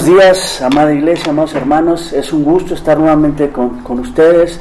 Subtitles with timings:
[0.00, 2.14] buenos días, amada iglesia, amados hermanos.
[2.14, 4.58] Es un gusto estar nuevamente con, ustedes.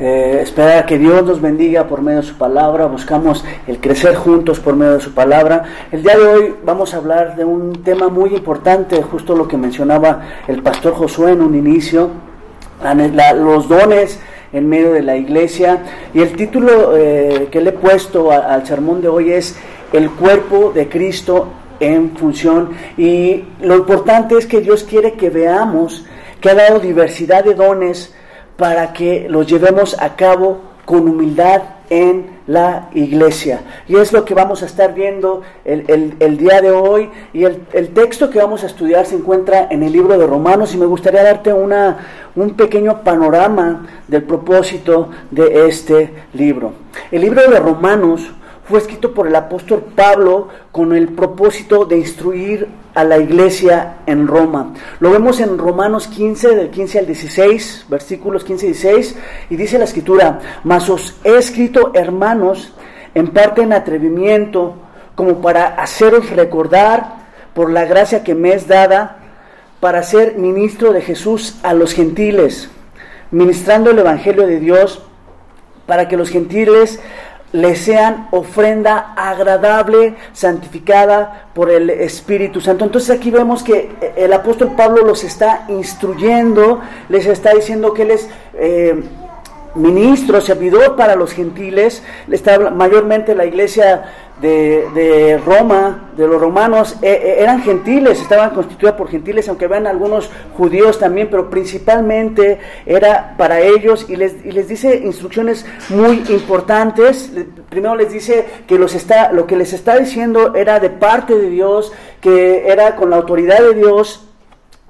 [0.00, 2.86] Eh, esperar que Dios nos bendiga por medio de su palabra.
[2.86, 5.62] Buscamos el crecer juntos por medio de su palabra.
[5.92, 9.56] El día de hoy vamos a hablar de un tema muy importante, justo lo que
[9.56, 12.10] mencionaba el pastor Josué en un inicio,
[13.36, 14.18] los dones
[14.52, 15.84] en medio de la iglesia.
[16.12, 19.56] Y el título eh, que le he puesto al sermón de hoy es
[19.92, 21.50] El cuerpo de Cristo
[21.82, 26.04] en función y lo importante es que Dios quiere que veamos
[26.40, 28.14] que ha dado diversidad de dones
[28.56, 33.60] para que los llevemos a cabo con humildad en la iglesia.
[33.86, 37.10] Y es lo que vamos a estar viendo el, día de hoy.
[37.32, 40.78] Y el, texto que vamos a estudiar se encuentra en el libro de Romanos y
[40.78, 41.98] me gustaría darte una,
[42.34, 46.72] un pequeño panorama del propósito de este libro.
[47.10, 48.32] El libro de Romanos
[48.72, 54.26] fue escrito por el apóstol Pablo con el propósito de instruir a la iglesia en
[54.26, 54.72] Roma.
[54.98, 59.16] Lo vemos en Romanos 15, del 15 al 16, versículos 15 y 16,
[59.50, 62.72] y dice la escritura, mas os he escrito, hermanos,
[63.14, 64.76] en parte en atrevimiento,
[65.16, 67.16] como para haceros recordar
[67.52, 69.18] por la gracia que me es dada,
[69.80, 72.70] para ser ministro de Jesús a los gentiles,
[73.32, 75.02] ministrando el Evangelio de Dios,
[75.86, 77.00] para que los gentiles
[77.52, 82.84] le sean ofrenda agradable, santificada por el Espíritu Santo.
[82.84, 88.10] Entonces aquí vemos que el apóstol Pablo los está instruyendo, les está diciendo que él
[88.12, 88.28] es...
[88.54, 89.02] Eh,
[89.74, 94.04] ministro, servidor para los gentiles, está mayormente la iglesia
[94.42, 99.86] de, Roma, de los romanos, eh, eh, eran gentiles, estaban constituidas por gentiles, aunque vean
[99.86, 106.24] algunos judíos también, pero principalmente era para ellos y les, y les dice instrucciones muy
[106.28, 107.32] importantes.
[107.70, 111.48] Primero les dice que los está, lo que les está diciendo era de parte de
[111.48, 114.28] Dios, que era con la autoridad de Dios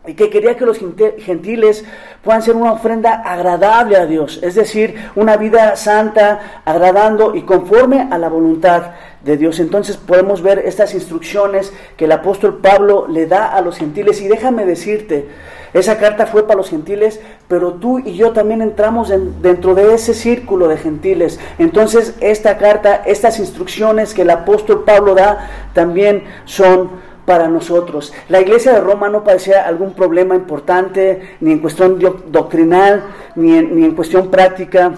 [0.07, 1.85] y que quería que los gentiles
[2.23, 8.09] puedan ser una ofrenda agradable a Dios, es decir, una vida santa, agradando y conforme
[8.11, 8.95] a la voluntad
[9.25, 9.61] de Dios.
[9.61, 14.29] Entonces podemos ver estas instrucciones que el apóstol Pablo le da a los gentiles y
[14.29, 15.29] déjame decirte,
[15.73, 20.13] esa carta fue para los gentiles, pero tú y yo también entramos dentro de ese
[20.13, 21.41] círculo de gentiles.
[21.59, 26.91] Entonces esta carta, estas instrucciones que el apóstol Pablo da, también son
[27.25, 28.13] para nosotros.
[28.29, 33.05] La iglesia de Roma no parecía algún problema importante, ni en cuestión doctrinal,
[33.37, 34.93] ni en, ni en cuestión práctica,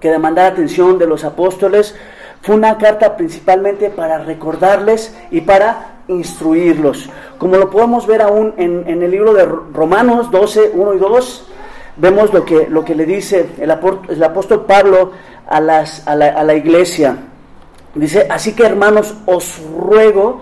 [0.00, 1.94] que demandara atención de los apóstoles.
[2.42, 7.08] Fue una carta principalmente para recordarles y para instruirlos.
[7.38, 11.48] Como lo podemos ver aún en, el libro de Romanos 12, 1 y 2,
[11.96, 15.12] vemos lo que, lo que le dice el, apóstol, Pablo
[15.48, 17.16] a, a, la, a la iglesia.
[17.94, 20.40] Dice, así que hermanos, os ruego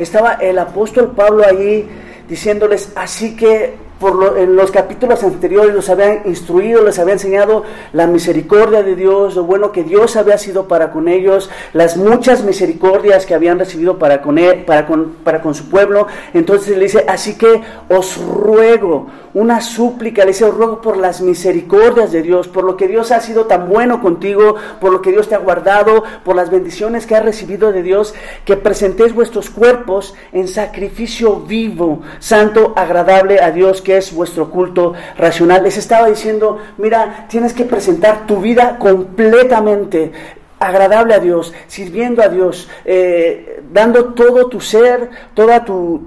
[0.00, 1.88] estaba el apóstol Pablo ahí
[2.26, 8.06] diciéndoles, así que por en los capítulos anteriores los habían instruido, les había enseñado la
[8.06, 13.26] misericordia de Dios, lo bueno que Dios había sido para con ellos, las muchas misericordias
[13.26, 16.06] que habían recibido para con, él, para con, para con su pueblo.
[16.32, 22.10] Entonces le dice, así que os ruego, una súplica, le dice, ruego por las misericordias
[22.12, 25.28] de Dios, por lo que Dios ha sido tan bueno contigo, por lo que Dios
[25.28, 28.14] te ha guardado, por las bendiciones que has recibido de Dios,
[28.44, 35.62] que presentéis vuestros cuerpos en sacrificio vivo, santo, agradable a Dios, es vuestro culto racional.
[35.62, 40.12] Les estaba diciendo, mira, tienes que presentar tu vida completamente
[40.58, 46.02] agradable a Dios, sirviendo a Dios, eh, dando todo tu ser, toda tu,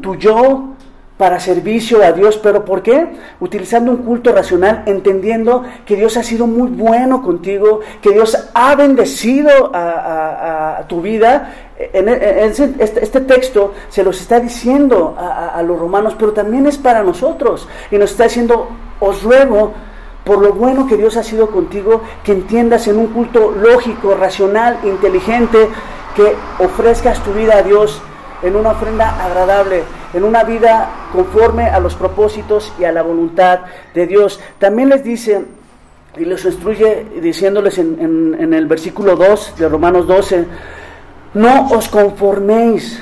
[0.00, 0.76] tu yo
[1.18, 2.38] para servicio a Dios.
[2.38, 3.08] ¿Pero por qué?
[3.40, 8.74] Utilizando un culto racional, entendiendo que Dios ha sido muy bueno contigo, que Dios ha
[8.76, 11.52] bendecido a, tu vida.
[11.76, 17.02] En, este, este, texto se los está diciendo a, los romanos, pero también es para
[17.02, 17.68] nosotros.
[17.90, 18.68] Y nos está diciendo,
[19.00, 19.72] os ruego,
[20.24, 24.78] por lo bueno que Dios ha sido contigo, que entiendas en un culto lógico, racional,
[24.84, 25.68] inteligente,
[26.14, 28.02] que ofrezcas tu vida a Dios
[28.42, 29.82] en una ofrenda agradable,
[30.14, 33.60] en una vida conforme a los propósitos y a la voluntad
[33.94, 34.40] de Dios.
[34.58, 35.44] También les dice
[36.16, 40.46] y les instruye diciéndoles en, el versículo 2 de Romanos 12,
[41.34, 43.00] no os conforméis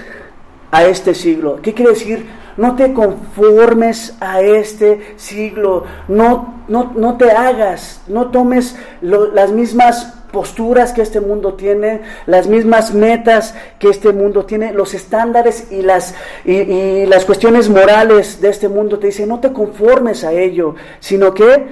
[0.70, 1.60] a este siglo.
[1.62, 2.26] ¿Qué quiere decir?
[2.56, 10.15] No te conformes a este siglo, no, no, no te hagas, no tomes las mismas
[10.36, 15.80] posturas que este mundo tiene, las mismas metas que este mundo tiene, los estándares y
[15.80, 18.98] las, y, las cuestiones morales de este mundo.
[18.98, 21.68] Te dice, no te conformes a ello, sino que,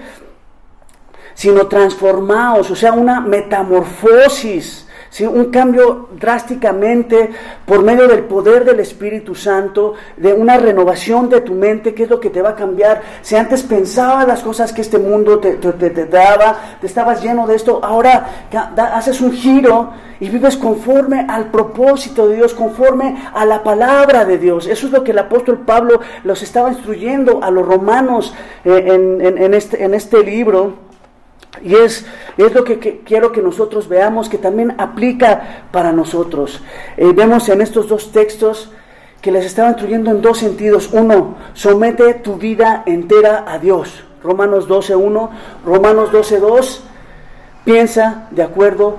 [1.35, 4.84] sino transformaos, o sea, una metamorfosis
[5.15, 5.25] ¿sí?
[5.25, 7.31] un cambio drásticamente
[7.65, 12.11] por medio del poder del Espíritu Santo, de una renovación de tu mente, que es
[12.11, 13.01] lo que te va a cambiar.
[13.23, 17.55] Si antes pensabas las cosas que este mundo te, te daba, te estabas lleno de
[17.55, 18.27] esto, ahora
[18.77, 24.37] haces un giro y vives conforme al propósito de Dios, conforme a la palabra de
[24.39, 24.67] Dios.
[24.67, 28.35] Eso es lo que el apóstol Pablo los estaba instruyendo a los romanos
[28.65, 30.94] eh, en, este, en este libro.
[31.63, 32.05] Y es,
[32.37, 36.61] es lo que, quiero que nosotros veamos, que también aplica para nosotros.
[36.97, 38.71] Eh, vemos en estos dos textos
[39.21, 40.91] que les estaba instruyendo en dos sentidos.
[40.93, 44.05] Uno, somete tu vida entera a Dios.
[44.23, 45.31] Romanos 12.1,
[45.65, 46.81] Romanos 12.2,
[47.65, 48.97] piensa de acuerdo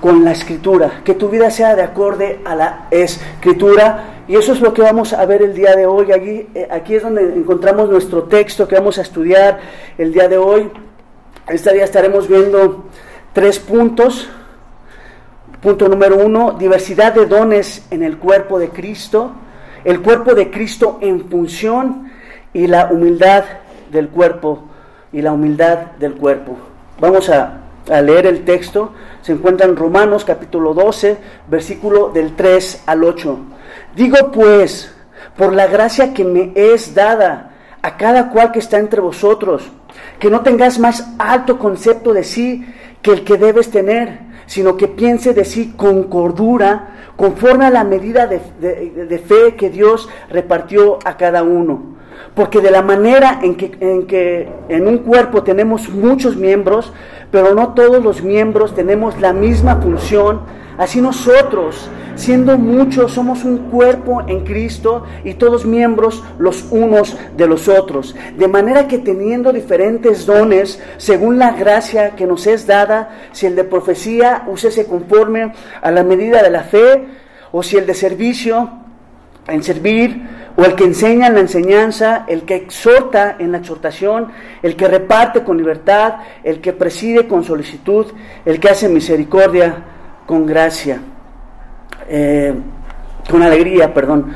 [0.00, 4.22] con, la escritura, que tu vida sea de acorde a la escritura.
[4.28, 6.12] Y eso es lo que vamos a ver el día de hoy.
[6.12, 9.60] Aquí, eh, aquí es donde encontramos nuestro texto que vamos a estudiar
[9.96, 10.70] el día de hoy.
[11.48, 12.84] Este día estaremos viendo
[13.32, 14.28] tres puntos.
[15.60, 19.32] Punto número uno, diversidad de dones en el cuerpo de Cristo,
[19.84, 22.10] el cuerpo de Cristo en función
[22.52, 23.44] y la humildad
[23.90, 24.64] del cuerpo
[25.12, 26.56] y la humildad del cuerpo.
[27.00, 32.82] Vamos a a leer el texto, se encuentra en Romanos capítulo 12, versículo del 3
[32.86, 33.38] al 8.
[33.94, 34.92] Digo pues,
[35.36, 37.52] por la gracia que me es dada
[37.82, 39.70] a cada cual que está entre vosotros,
[40.18, 42.66] que no tengas más alto concepto de sí
[43.02, 47.84] que el que debes tener, sino que piense de sí con cordura, conforme a la
[47.84, 51.96] medida de, de fe que Dios repartió a cada uno.
[52.34, 56.92] Porque de la manera en que, en que en un cuerpo tenemos muchos miembros,
[57.30, 60.40] pero no todos los miembros tenemos la misma función,
[60.78, 67.46] así nosotros, siendo muchos, somos un cuerpo en Cristo y todos miembros los unos de
[67.46, 68.14] los otros.
[68.36, 73.56] De manera que teniendo diferentes dones, según la gracia que nos es dada, si el
[73.56, 75.52] de profecía, úsese conforme
[75.82, 77.06] a la medida de la fe,
[77.52, 78.70] o si el de servicio,
[79.48, 80.26] en servir,
[80.56, 84.28] o el que enseña en la enseñanza, el que exhorta en la exhortación,
[84.62, 88.06] el que reparte con libertad, el que preside con solicitud,
[88.44, 89.84] el que hace misericordia
[90.26, 91.00] con gracia,
[92.08, 92.54] eh,
[93.30, 94.32] con alegría, perdón.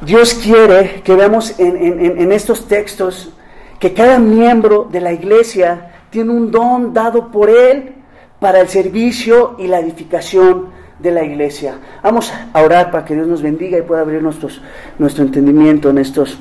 [0.00, 3.34] Dios quiere que veamos en estos textos
[3.78, 7.94] que cada miembro de la iglesia tiene un don dado por Él
[8.38, 11.78] para el servicio y la edificación de la iglesia.
[12.02, 16.38] Vamos a orar para que Dios nos bendiga y pueda abrir nuestro entendimiento en estos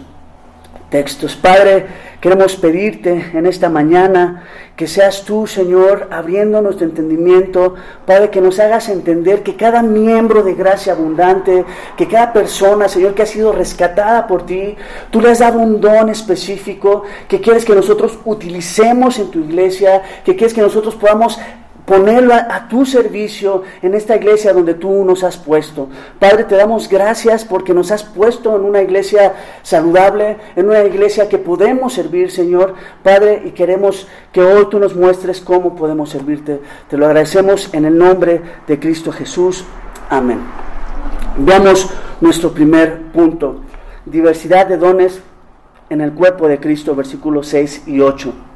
[0.90, 1.36] textos.
[1.36, 1.86] Padre,
[2.20, 4.44] queremos pedirte en esta mañana
[4.76, 7.76] que seas tú, Señor, abriendo nuestro entendimiento.
[8.06, 11.66] Padre, que nos hagas entender que cada miembro de gracia abundante,
[11.98, 14.76] que cada persona, Señor, que ha sido rescatada por ti,
[15.12, 20.02] tú le has dado un don específico que quieres que nosotros utilicemos en tu iglesia,
[20.24, 21.40] que quieres que nosotros podamos
[21.90, 25.90] ponerlo a, tu servicio en esta iglesia donde tú nos has puesto.
[26.20, 29.34] Padre, te damos gracias porque nos has puesto en una iglesia
[29.64, 32.76] saludable, en una iglesia que podemos servir, Señor.
[33.02, 36.62] Padre, y queremos que hoy tú nos muestres cómo podemos servirte.
[36.88, 39.66] Te lo agradecemos en el nombre de Cristo Jesús.
[40.12, 40.42] Amén.
[41.40, 41.90] Veamos
[42.22, 43.62] nuestro primer punto.
[44.06, 45.22] Diversidad de dones
[45.90, 48.49] en el cuerpo de Cristo, versículos 6 y 8.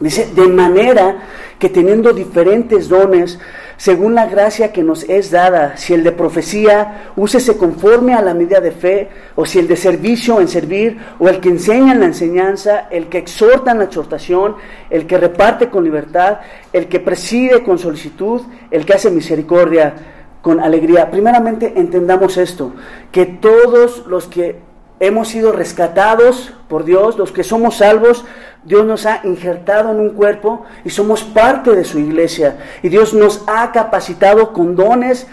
[0.00, 1.18] Dice, de manera
[1.58, 3.38] que teniendo diferentes dones,
[3.76, 8.32] según la gracia que nos es dada, si el de profecía, úsese conforme a la
[8.32, 12.00] medida de fe, o si el de servicio en servir, o el que enseña en
[12.00, 14.56] la enseñanza, el que exhorta en la exhortación,
[14.88, 16.40] el que reparte con libertad,
[16.72, 18.40] el que preside con solicitud,
[18.70, 19.94] el que hace misericordia
[20.40, 21.10] con alegría.
[21.10, 22.72] Primeramente entendamos esto,
[23.12, 24.60] que todos los que
[25.00, 28.24] hemos sido rescatados por Dios, los que somos salvos,
[28.64, 32.58] Dios nos ha injertado en un cuerpo y somos parte de su iglesia.
[32.82, 35.26] Y Dios nos ha capacitado con dones,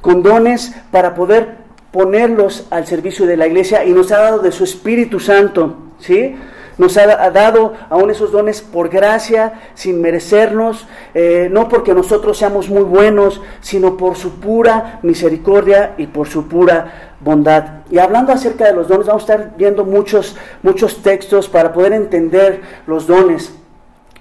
[0.00, 1.58] con dones para poder
[1.90, 6.36] ponerlos al servicio de la iglesia y nos ha dado de su Espíritu Santo, ¿sí?
[6.80, 12.70] Nos ha dado aún esos dones por gracia, sin merecernos, eh, no porque nosotros seamos
[12.70, 17.82] muy buenos, sino por su pura misericordia y por su pura bondad.
[17.90, 21.92] Y hablando acerca de los dones, vamos a estar viendo muchos, muchos textos para poder
[21.92, 23.59] entender los dones.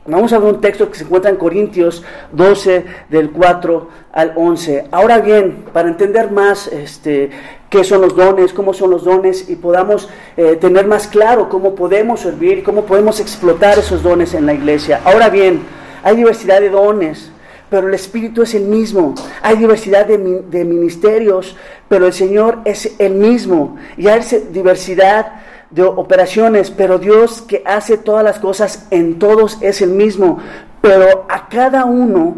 [0.05, 4.85] Vamos a ver un texto que se encuentra en Corintios 12, del 4 al 11.
[4.91, 7.29] Ahora bien, para entender más este,
[7.69, 11.75] qué son los dones, cómo son los dones y podamos eh, tener más claro cómo
[11.75, 15.01] podemos servir, cómo podemos explotar esos dones en la iglesia.
[15.03, 15.63] Ahora bien,
[16.01, 17.29] hay diversidad de dones,
[17.69, 19.15] pero el Espíritu es el mismo.
[19.41, 21.57] Hay diversidad de, de ministerios,
[21.89, 23.75] pero el Señor es el mismo.
[23.97, 25.33] Y hay diversidad
[25.69, 30.39] de operaciones, pero Dios que hace todas las cosas en todos es el mismo,
[30.81, 32.35] pero a cada uno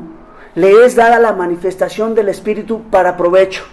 [0.56, 3.64] le es dada la manifestación del Espíritu para provecho.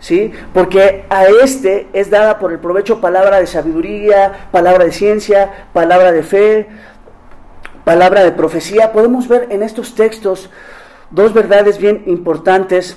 [0.00, 0.32] ¿Sí?
[0.54, 6.10] Porque a este es dada por el provecho palabra de sabiduría, palabra de ciencia, palabra
[6.10, 6.68] de fe,
[7.84, 8.92] palabra de profecía.
[8.92, 10.48] Podemos ver en estos textos
[11.10, 12.96] dos verdades bien importantes.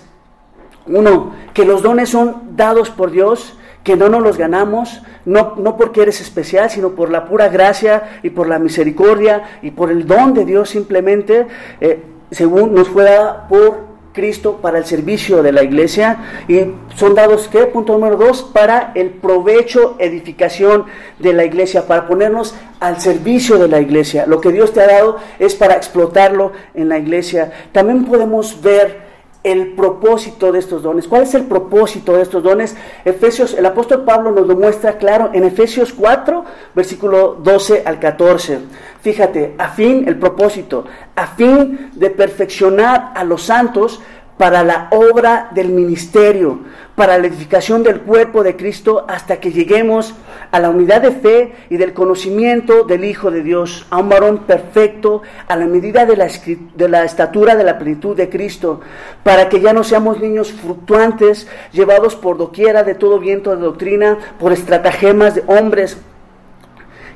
[0.85, 5.77] Uno, que los dones son dados por Dios, que no nos los ganamos, no, no
[5.77, 10.07] porque eres especial, sino por la pura gracia y por la misericordia y por el
[10.07, 11.47] don de Dios simplemente,
[11.81, 16.61] eh, según nos fue dada por Cristo para el servicio de la iglesia y
[16.95, 17.65] son dados, ¿qué?
[17.65, 20.85] Punto número dos, para el provecho, edificación
[21.19, 24.25] de la iglesia, para ponernos al servicio de la iglesia.
[24.27, 27.51] Lo que Dios te ha dado es para explotarlo en la iglesia.
[27.71, 29.12] También podemos ver
[29.43, 31.07] el propósito de estos dones.
[31.07, 32.75] ¿Cuál es el propósito de estos dones?
[33.03, 38.59] Efesios, el apóstol Pablo nos lo muestra claro en Efesios 4, versículo 12 al 14.
[39.01, 40.85] Fíjate, a fin, el propósito,
[41.15, 44.01] a fin de perfeccionar a los santos
[44.43, 46.59] para la obra del ministerio,
[46.95, 50.15] para la edificación del cuerpo de Cristo, hasta que lleguemos
[50.51, 54.39] a la unidad de fe y del conocimiento del Hijo de Dios, a un varón
[54.39, 56.27] perfecto, a la medida de la,
[56.75, 58.81] de la estatura de la plenitud de Cristo,
[59.23, 64.17] para que ya no seamos niños fluctuantes, llevados por doquiera de todo viento de doctrina,
[64.41, 65.97] por estratagemas de hombres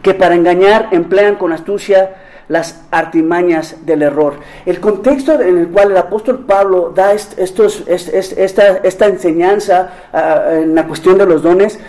[0.01, 2.15] que para engañar emplean con astucia
[2.48, 4.36] las artimañas del error.
[4.66, 10.88] El contexto en el cual el apóstol Pablo da estos, esta, enseñanza ah, en la
[10.88, 11.80] cuestión de los dones,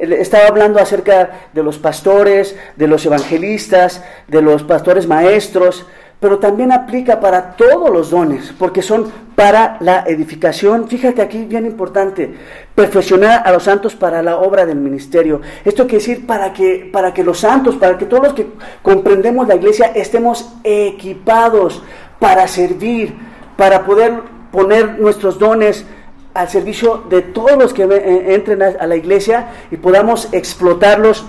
[0.00, 5.86] estaba hablando acerca de los pastores, de los evangelistas, de los pastores maestros,
[6.24, 10.88] pero también aplica para todos los dones, porque son para la edificación.
[10.88, 12.32] Fíjate aquí, bien importante,
[12.74, 15.42] perfeccionar a los santos para la obra del ministerio.
[15.66, 18.46] Esto quiere decir para que, para que los santos, para que todos los que
[18.80, 21.82] comprendemos la iglesia estemos equipados
[22.18, 23.14] para servir,
[23.58, 24.14] para poder
[24.50, 25.84] poner nuestros dones
[26.32, 31.26] al servicio de todos los que eh, entren a la iglesia y podamos explotarlos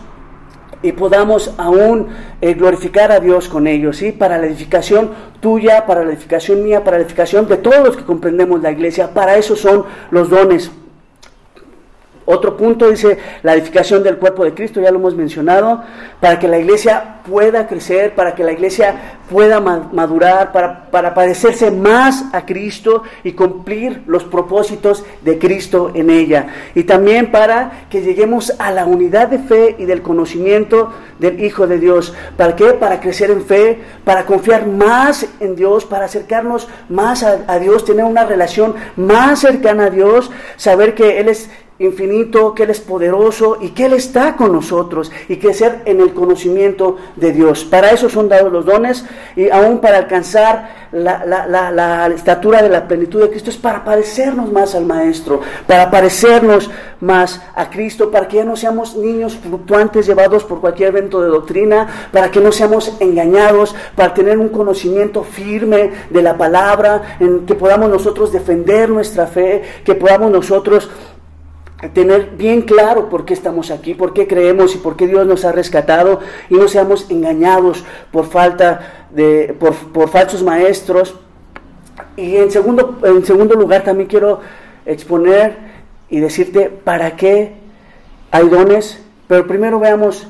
[0.85, 2.09] y podamos aún
[2.41, 4.11] eh, glorificar a Dios con ellos, ¿sí?
[4.11, 8.03] Para la edificación tuya, para la edificación mía, para la edificación de todos los que
[8.03, 9.11] comprendemos la iglesia.
[9.11, 10.69] Para eso son los dones.
[12.25, 15.83] Otro punto dice la edificación del cuerpo de Cristo, ya lo hemos mencionado,
[16.19, 21.69] para que la iglesia pueda crecer, para que la iglesia pueda madurar, para, para parecerse
[21.69, 26.47] más a Cristo y cumplir los propósitos de Cristo en ella.
[26.73, 31.67] Y también para que lleguemos a la unidad de fe y del conocimiento del Hijo
[31.67, 32.13] de Dios.
[32.37, 32.73] ¿Para qué?
[32.73, 37.85] Para crecer en fe, para confiar más en Dios, para acercarnos más a, a Dios,
[37.85, 42.79] tener una relación más cercana a Dios, saber que Él es infinito, que Él es
[42.79, 47.65] poderoso y que Él está con nosotros y crecer en el conocimiento de Dios.
[47.65, 49.05] Para eso son dados los dones
[49.35, 54.51] y aún para alcanzar la, la, estatura de la plenitud de Cristo es para parecernos
[54.51, 56.69] más al Maestro, para parecernos
[57.01, 61.27] más a Cristo, para que ya no seamos niños fluctuantes llevados por cualquier evento de
[61.27, 67.45] doctrina, para que no seamos engañados, para tener un conocimiento firme de la palabra, en
[67.45, 70.89] que podamos nosotros defender nuestra fe, que podamos nosotros
[71.93, 75.45] tener bien claro por qué estamos aquí, por qué creemos y por qué Dios nos
[75.45, 81.15] ha rescatado y no seamos engañados por falta de por, por falsos maestros.
[82.17, 84.41] Y en segundo, en segundo lugar también quiero
[84.85, 85.57] exponer
[86.09, 87.53] y decirte para qué
[88.31, 90.27] hay dones, pero primero veamos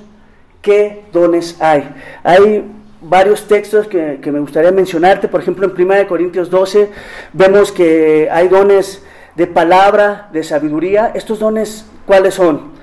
[0.61, 1.89] qué dones hay.
[2.23, 2.65] Hay
[3.01, 6.89] varios textos que, que me gustaría mencionarte, por ejemplo en 1 Corintios 12
[7.33, 9.03] vemos que hay dones
[9.35, 11.11] de palabra, de sabiduría.
[11.13, 12.75] ¿Estos dones cuáles son?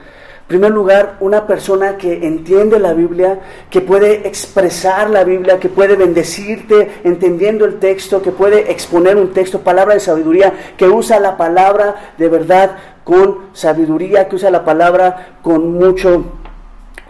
[0.43, 3.41] En primer lugar, una persona que entiende la Biblia,
[3.71, 9.33] que puede expresar la Biblia, que puede bendecirte entendiendo el texto, que puede exponer un
[9.33, 14.65] texto, palabra de sabiduría, que usa la palabra de verdad con sabiduría, que usa la
[14.65, 16.25] palabra con mucho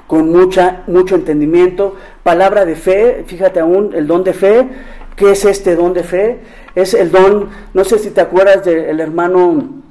[0.07, 4.69] con mucha mucho entendimiento, palabra de fe, fíjate aún el don de fe,
[5.17, 6.41] ¿qué es este don de fe?
[6.75, 9.83] es el don, no sé si te acuerdas del hermano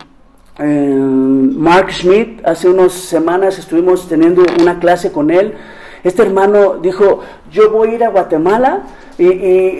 [0.57, 5.53] eh, Mark Schmidt, hace unas semanas estuvimos teniendo una clase con él.
[6.03, 7.19] Este hermano dijo,
[7.51, 8.83] yo voy a ir a Guatemala
[9.17, 9.27] y,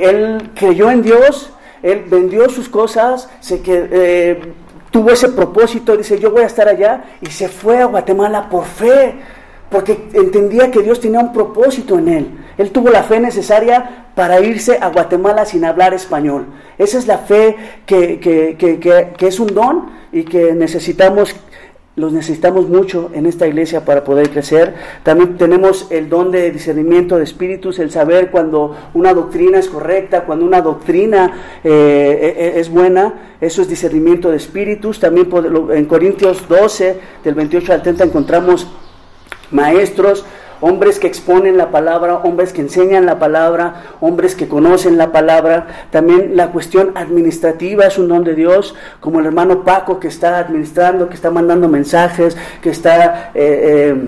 [0.03, 4.53] él creyó en Dios, él vendió sus cosas, se que, eh,
[4.91, 8.65] tuvo ese propósito, dice, yo voy a estar allá y se fue a Guatemala por
[8.65, 9.15] fe
[9.71, 12.27] porque entendía que Dios tenía un propósito en él.
[12.57, 16.45] Él tuvo la fe necesaria para irse a Guatemala sin hablar español.
[16.77, 21.35] Esa es la fe que, que, es un don y que necesitamos
[21.97, 24.73] los necesitamos mucho en esta iglesia para poder crecer.
[25.03, 30.23] También tenemos el don de discernimiento de espíritus, el saber cuando una doctrina es correcta,
[30.23, 33.35] cuando una doctrina eh, e, e, es buena.
[33.41, 35.01] Eso es discernimiento de espíritus.
[35.01, 35.29] También
[35.73, 38.67] en Corintios 12, del 28 al 30, encontramos
[39.51, 40.25] maestros
[40.61, 45.87] hombres que exponen la palabra, hombres que enseñan la palabra, hombres que conocen la palabra.
[45.89, 50.37] También la cuestión administrativa es un don de Dios, como el hermano Paco que está
[50.37, 54.07] administrando, que está mandando mensajes, que está eh, eh,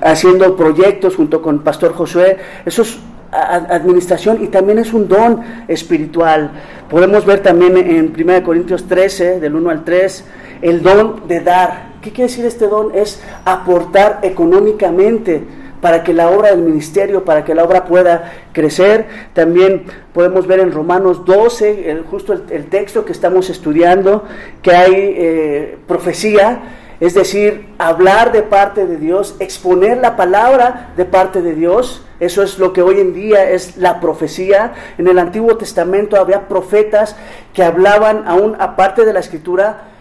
[0.00, 2.38] haciendo proyectos junto con Pastor Josué.
[2.64, 2.98] Eso es
[3.30, 6.50] administración y también es un don espiritual.
[6.88, 10.24] Podemos ver también en 1 Corintios 13, del 1 al 3,
[10.62, 12.94] el don de dar ¿Qué quiere decir este don?
[12.94, 15.42] Es aportar económicamente
[15.80, 19.06] para que la obra del ministerio, para que la obra pueda crecer.
[19.32, 24.24] También podemos ver en Romanos 12, justo el, texto que estamos estudiando,
[24.62, 26.60] que hay eh, profecía,
[27.00, 32.04] es decir, hablar de parte de Dios, exponer la palabra de parte de Dios.
[32.20, 34.72] Eso es lo que hoy en día es la profecía.
[34.98, 37.16] En el Antiguo Testamento había profetas
[37.54, 39.97] que hablaban aún aparte de la escritura,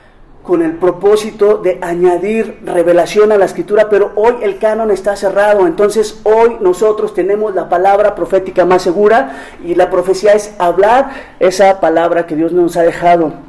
[0.48, 5.68] con el propósito de añadir revelación a la escritura, pero hoy el canon está cerrado,
[5.68, 11.12] entonces hoy nosotros tenemos la palabra profética más segura y la profecía es hablar
[11.42, 13.47] esa palabra que Dios nos ha dejado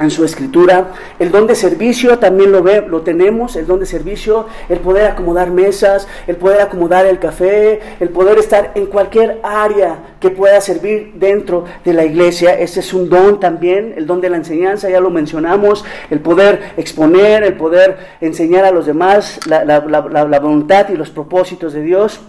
[0.00, 0.92] en su escritura.
[1.18, 5.06] El don de servicio también lo, ve, lo tenemos, el don de servicio, el poder
[5.06, 10.60] acomodar mesas, el poder acomodar el café, el poder estar en cualquier área que pueda
[10.60, 12.58] servir dentro de la iglesia.
[12.58, 16.72] Ese es un don también, el don de la enseñanza, ya lo mencionamos, el poder
[16.76, 22.20] exponer, el poder enseñar a los demás la, la voluntad y los propósitos de Dios.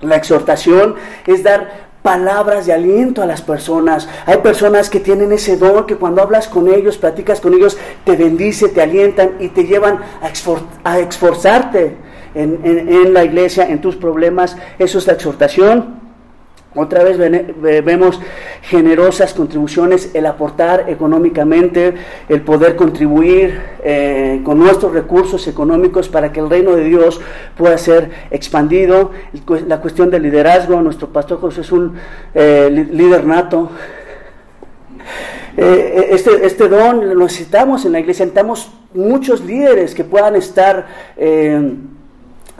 [0.00, 0.96] La exhortación
[1.26, 4.08] es dar palabras de aliento a las personas.
[4.26, 8.16] Hay personas que tienen ese don que cuando hablas con ellos, platicas con ellos, te
[8.16, 10.00] bendice, te alientan y te llevan
[10.84, 11.96] a, esforzarte
[12.34, 14.56] en, en la iglesia, en tus problemas.
[14.78, 16.01] Eso es la exhortación.
[16.74, 17.18] Otra vez
[17.84, 18.18] vemos
[18.62, 21.92] generosas contribuciones, el aportar económicamente,
[22.30, 27.20] el poder contribuir eh, con nuestros recursos económicos para que el reino de Dios
[27.58, 29.10] pueda ser expandido.
[29.66, 31.94] La cuestión del liderazgo, nuestro pastor José es un
[32.34, 33.70] eh, líder nato.
[35.58, 40.86] Eh, este, este don lo necesitamos en la iglesia, necesitamos muchos líderes que puedan estar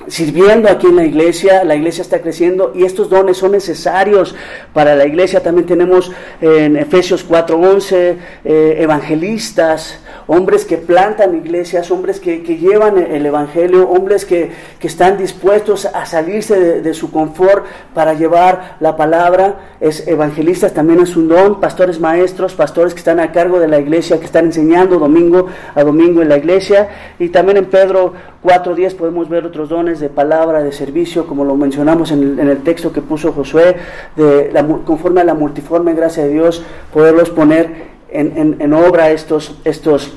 [0.08, 4.34] sirviendo aquí en la iglesia, la iglesia está creciendo y estos dones son necesarios
[4.72, 5.42] para la iglesia.
[5.42, 13.24] También tenemos en Efesios 4:11 eh, evangelistas, hombres que plantan iglesias, hombres que, llevan el
[13.26, 14.50] Evangelio, hombres que,
[14.82, 19.76] están dispuestos a salirse de, su confort para llevar la palabra.
[19.80, 23.78] Es evangelistas también es un don, pastores maestros, pastores que están a cargo de la
[23.78, 26.88] iglesia, que están enseñando domingo a domingo en la iglesia.
[27.18, 31.56] Y también en Pedro 4.10 podemos ver otros dones de palabra, de servicio, como lo
[31.56, 33.76] mencionamos en el, texto que puso Josué,
[34.14, 40.14] de conforme a la multiforme gracia de Dios, poderlos poner en, obra estos, estos,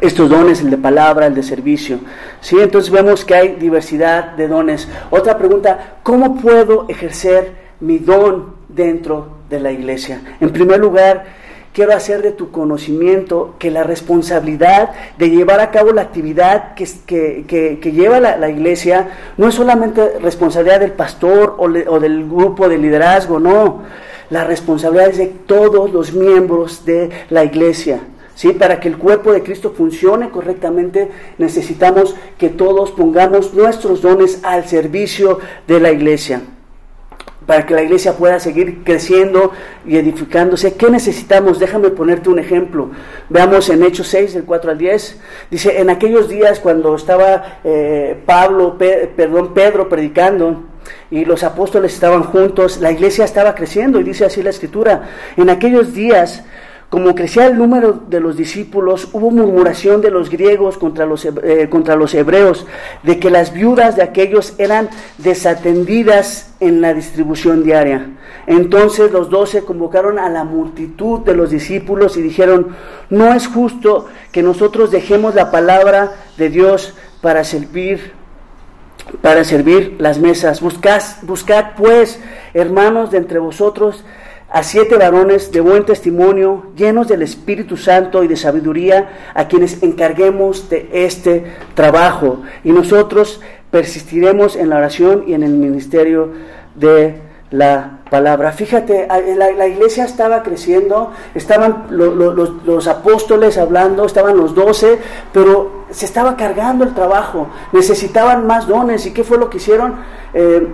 [0.00, 2.00] estos dones, el de palabra, el de servicio.
[2.40, 2.56] ¿Sí?
[2.58, 4.88] Entonces vemos que hay diversidad de dones.
[5.10, 10.20] Otra pregunta, ¿cómo puedo ejercer mi don dentro de la iglesia?
[10.40, 11.41] En primer lugar,
[11.72, 17.44] quiero hacer de tu conocimiento que la responsabilidad de llevar a cabo la actividad que,
[17.46, 22.78] que, lleva la, iglesia no es solamente responsabilidad del pastor o, o del grupo de
[22.78, 23.82] liderazgo, no
[24.32, 28.00] la responsabilidad es de todos los miembros de la iglesia.
[28.34, 28.52] ¿Sí?
[28.52, 34.66] Para que el cuerpo de Cristo funcione correctamente, necesitamos que todos pongamos nuestros dones al
[34.66, 36.40] servicio de la iglesia.
[37.46, 39.52] Para que la iglesia pueda seguir creciendo
[39.86, 40.74] y edificándose.
[40.74, 41.58] ¿Qué necesitamos?
[41.58, 42.90] Déjame ponerte un ejemplo.
[43.28, 45.20] Veamos en Hechos 6, del 4 al 10.
[45.50, 50.64] Dice, en aquellos días cuando estaba eh, Pablo, perdón, Pedro predicando,
[51.10, 55.02] y los apóstoles estaban juntos, la iglesia estaba creciendo y dice así la escritura,
[55.36, 56.44] en aquellos días,
[56.92, 61.68] como crecía el número de los discípulos, hubo murmuración de los griegos contra los, eh,
[61.70, 62.66] contra los hebreos,
[63.02, 68.10] de que las viudas de aquellos eran desatendidas en la distribución diaria.
[68.46, 72.76] Entonces los doce convocaron a la multitud de los discípulos y dijeron,
[73.08, 78.12] no es justo que nosotros dejemos la palabra de Dios para servir
[79.22, 80.60] para servir las mesas.
[80.60, 82.20] Buscad, buscad pues,
[82.52, 84.04] hermanos, de entre vosotros
[84.52, 89.82] a siete varones de buen testimonio, llenos del Espíritu Santo y de sabiduría, a quienes
[89.82, 92.42] encarguemos de este trabajo.
[92.62, 96.32] Y nosotros persistiremos en la oración y en el ministerio
[96.74, 97.18] de
[97.50, 98.52] la palabra.
[98.52, 104.98] Fíjate, la, iglesia estaba creciendo, estaban los, apóstoles hablando, estaban los doce,
[105.32, 109.06] pero se estaba cargando el trabajo, necesitaban más dones.
[109.06, 109.96] ¿Y qué fue lo que hicieron?
[110.34, 110.68] Eh,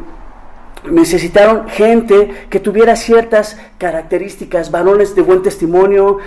[0.90, 6.18] necesitaron gente que tuviera ciertas características, varones de buen testimonio,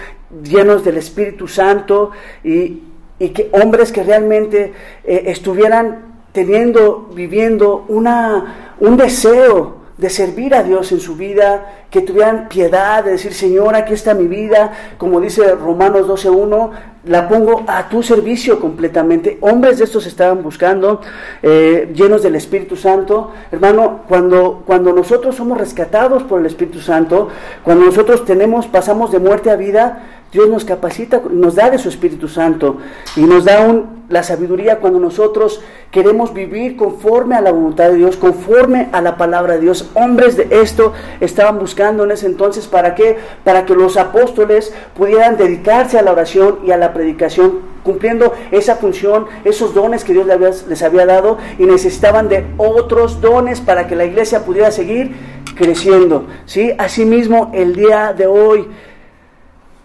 [0.44, 2.12] llenos del Espíritu Santo
[2.44, 2.84] y,
[3.20, 10.92] que hombres que realmente eh, estuvieran teniendo, viviendo una, un deseo de servir a Dios
[10.92, 15.54] en su vida, que tuvieran piedad, de decir, Señor, aquí está mi vida, como dice
[15.54, 16.72] Romanos 12.1,
[17.06, 19.38] la pongo a tu servicio completamente.
[19.42, 21.02] Hombres de estos estaban buscando,
[21.44, 23.32] eh, llenos del Espíritu Santo.
[23.52, 27.30] Hermano, cuando, cuando nosotros somos rescatados por el Espíritu Santo,
[27.64, 30.02] cuando nosotros tenemos, pasamos de muerte a vida,
[30.32, 32.78] Dios nos capacita, nos da de su Espíritu Santo
[33.18, 37.96] y nos da un, la sabiduría cuando nosotros queremos vivir conforme a la voluntad de
[37.96, 39.90] Dios, conforme a la palabra de Dios.
[39.94, 43.18] Hombres de esto estaban buscando en ese entonces para qué?
[43.44, 48.76] Para que los apóstoles pudieran dedicarse a la oración y a la predicación, cumpliendo esa
[48.76, 50.28] función, esos dones que Dios
[50.66, 55.14] les había dado y necesitaban de otros dones para que la iglesia pudiera seguir
[55.56, 56.26] creciendo.
[56.46, 56.72] ¿sí?
[56.78, 58.68] Asimismo, el día de hoy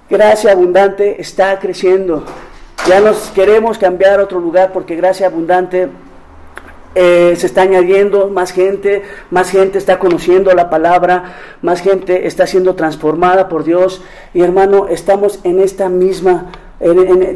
[0.09, 2.25] Gracia Abundante está creciendo.
[2.87, 5.88] Ya nos queremos cambiar a otro lugar porque Gracia Abundante
[6.95, 12.47] eh, se está añadiendo más gente, más gente está conociendo la palabra, más gente está
[12.47, 14.01] siendo transformada por Dios.
[14.33, 16.53] Y hermano, estamos en esta misma,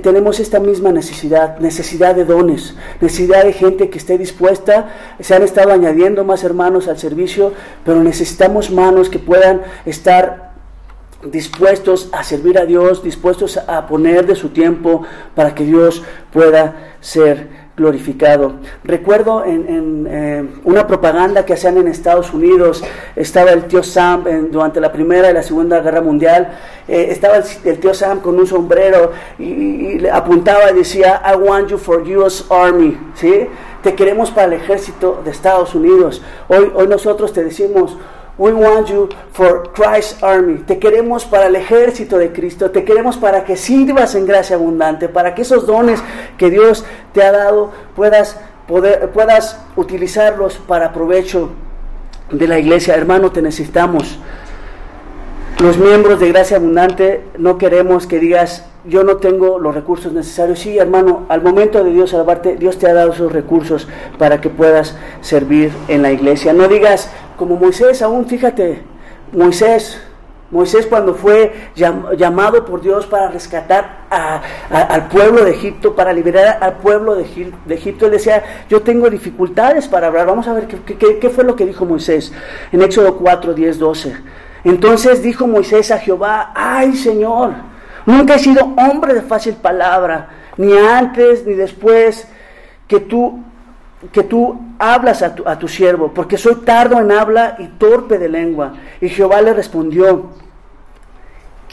[0.02, 4.94] tenemos esta misma necesidad, necesidad de dones, necesidad de gente que esté dispuesta.
[5.18, 7.52] Se han estado añadiendo más hermanos al servicio,
[7.85, 10.49] pero necesitamos manos que puedan estar
[11.22, 15.02] dispuestos a servir a Dios, dispuestos a poner de su tiempo
[15.35, 16.02] para que Dios
[16.33, 18.54] pueda ser glorificado.
[18.85, 22.83] Recuerdo en, eh, una propaganda que hacían en Estados Unidos,
[23.16, 27.78] estaba el tío Sam durante la Primera y la Segunda Guerra Mundial, eh, estaba el,
[27.78, 32.44] tío Sam con un sombrero y, le apuntaba y decía, I want you for US
[32.50, 33.46] Army, ¿sí?
[33.83, 36.20] Te queremos para el ejército de Estados Unidos.
[36.48, 37.96] Hoy, hoy nosotros te decimos,
[38.40, 40.61] We want you for Christ's army.
[40.61, 42.70] Te queremos para el ejército de Cristo.
[42.70, 46.03] Te queremos para que sirvas en gracia abundante, para que esos dones
[46.38, 51.50] que Dios te ha dado puedas, poder, puedas utilizarlos para provecho
[52.31, 52.94] de la iglesia.
[52.94, 54.18] Hermano, te necesitamos.
[55.62, 60.61] Los miembros de Gracia Abundante no queremos que digas, yo no tengo los recursos necesarios.
[60.61, 64.48] Sí, hermano, al momento de Dios salvarte, Dios te ha dado esos recursos para que
[64.48, 66.55] puedas servir en la iglesia.
[66.55, 68.83] No digas, como Moisés aún, fíjate,
[69.33, 69.98] Moisés,
[70.50, 76.74] Moisés cuando fue llamado por Dios para rescatar al pueblo de Egipto, para liberar al
[76.74, 77.22] pueblo de,
[77.70, 80.26] Egipto, él decía, yo tengo dificultades para hablar.
[80.26, 82.31] Vamos a ver qué, qué fue lo que dijo Moisés
[82.72, 84.16] en Éxodo 4, 10, 12.
[84.64, 87.53] Entonces dijo Moisés a Jehová, ay Señor,
[88.05, 92.29] nunca he sido hombre de fácil palabra, ni antes ni después
[92.87, 93.42] que tú
[94.12, 98.18] que tú hablas a tu, a tu siervo, porque soy tardo en habla y torpe
[98.18, 98.72] de lengua.
[99.00, 100.30] Y Jehová le respondió,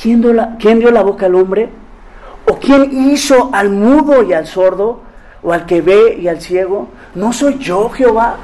[0.02, 1.70] ¿quién dio, la, ¿quién dio la boca al hombre?
[2.46, 5.02] ¿O quién hizo al mudo y al sordo?
[5.42, 6.90] ¿O al que ve y al ciego?
[7.16, 8.36] ¿No soy yo, Jehová?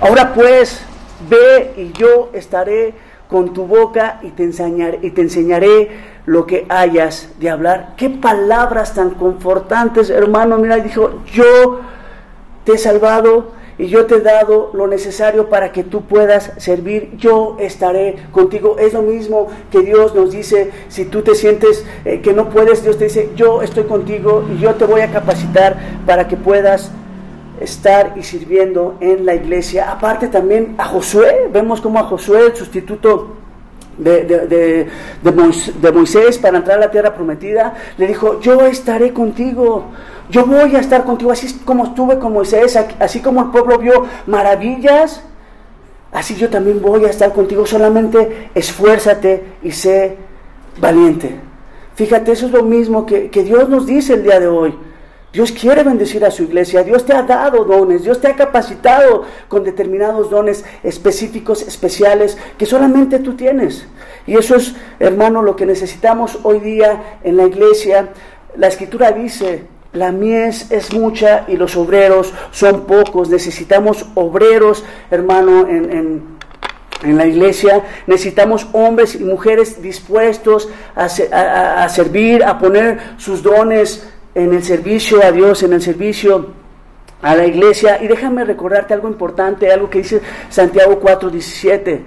[0.00, 0.84] Ahora pues,
[1.28, 2.94] ve y yo estaré
[3.28, 5.88] con tu boca y te enseñaré, y te enseñaré
[6.26, 7.94] lo que hayas de hablar.
[7.96, 10.58] Qué palabras tan confortantes, hermano.
[10.58, 11.80] Mira, dijo, yo
[12.64, 17.16] te he salvado y yo te he dado lo necesario para que tú puedas servir,
[17.16, 18.76] yo estaré contigo.
[18.78, 22.84] Es lo mismo que Dios nos dice, si tú te sientes eh, que no puedes,
[22.84, 26.92] Dios te dice, yo estoy contigo y yo te voy a capacitar para que puedas
[27.60, 29.90] estar y sirviendo en la iglesia.
[29.90, 33.36] Aparte también a Josué, vemos como a Josué, el sustituto
[33.98, 34.88] de, de,
[35.22, 39.84] de, Moisés para entrar a la tierra prometida, le dijo, yo estaré contigo,
[40.30, 44.06] yo voy a estar contigo, así como estuve con Moisés, así como el pueblo vio
[44.26, 45.22] maravillas,
[46.12, 50.16] así yo también voy a estar contigo, solamente esfuérzate y sé
[50.78, 51.36] valiente.
[51.94, 54.74] Fíjate, eso es lo mismo que, que Dios nos dice el día de hoy.
[55.34, 59.24] Dios quiere bendecir a su iglesia, Dios te ha dado dones, Dios te ha capacitado
[59.48, 63.84] con determinados dones específicos, especiales, que solamente tú tienes.
[64.28, 68.10] Y eso es, hermano, lo que necesitamos hoy día en la iglesia.
[68.56, 73.30] La escritura dice, la mies es mucha y los obreros son pocos.
[73.30, 76.34] Necesitamos obreros, hermano, en,
[77.04, 84.08] en la iglesia necesitamos hombres y mujeres dispuestos a, a, servir, a poner sus dones
[84.34, 86.52] en el servicio a Dios, en el servicio
[87.20, 88.02] a la iglesia.
[88.02, 92.00] Y déjame recordarte algo importante, algo que dice Santiago 4:17.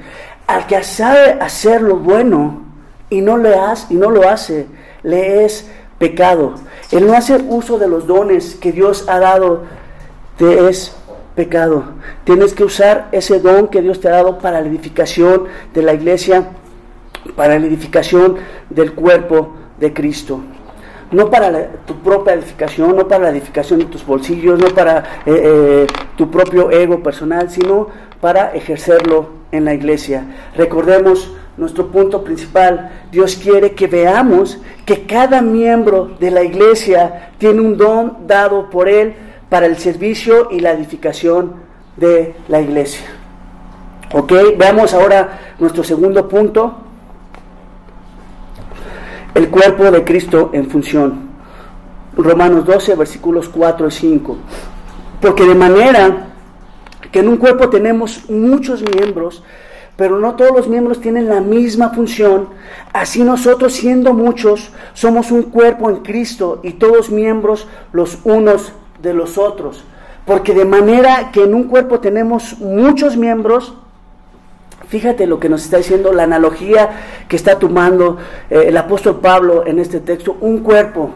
[0.48, 2.64] Al que sabe hacer lo bueno
[3.10, 4.66] y no, le hace, y no lo hace,
[5.04, 6.56] le es pecado.
[6.92, 9.64] El no hacer uso de los dones que Dios ha dado
[10.38, 10.96] te es
[11.36, 11.84] pecado.
[12.24, 15.94] Tienes que usar ese don que Dios te ha dado para la edificación de la
[15.94, 16.50] iglesia,
[17.36, 18.38] para la edificación
[18.70, 20.42] del cuerpo de Cristo
[21.12, 25.86] no para tu propia edificación, no para la edificación de tus bolsillos, no para eh,
[25.86, 27.88] eh, tu propio ego personal, sino
[28.20, 30.26] para ejercerlo en la iglesia.
[30.56, 32.92] Recordemos nuestro punto principal.
[33.12, 38.88] Dios quiere que veamos que cada miembro de la iglesia tiene un don dado por
[38.88, 39.16] Él
[39.50, 41.56] para el servicio y la edificación
[41.96, 43.06] de la iglesia.
[44.14, 46.84] Ok, veamos ahora nuestro segundo punto
[49.38, 51.28] el cuerpo de Cristo en función.
[52.16, 54.38] Romanos 12, versículos 4 y 5.
[55.22, 56.28] Porque de manera
[57.12, 59.44] que en un cuerpo tenemos muchos miembros,
[59.98, 62.50] pero no todos los miembros tienen la misma función,
[62.94, 69.14] así nosotros siendo muchos somos un cuerpo en Cristo y todos miembros los unos de
[69.14, 69.84] los otros.
[70.26, 73.74] Porque de manera que en un cuerpo tenemos muchos miembros,
[74.88, 76.90] Fíjate lo que nos está diciendo la analogía
[77.28, 78.18] que está tomando
[78.50, 80.38] eh, el apóstol Pablo en este texto.
[80.40, 81.12] Un cuerpo,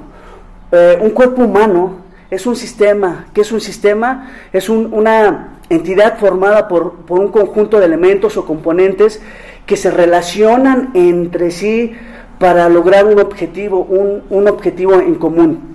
[0.74, 3.28] eh, un cuerpo humano es un sistema.
[3.34, 4.30] ¿Qué es un sistema?
[4.52, 9.22] Es una entidad formada por, un conjunto de elementos o componentes
[9.66, 11.94] que se relacionan entre sí
[12.40, 15.71] para lograr un objetivo, un objetivo en común.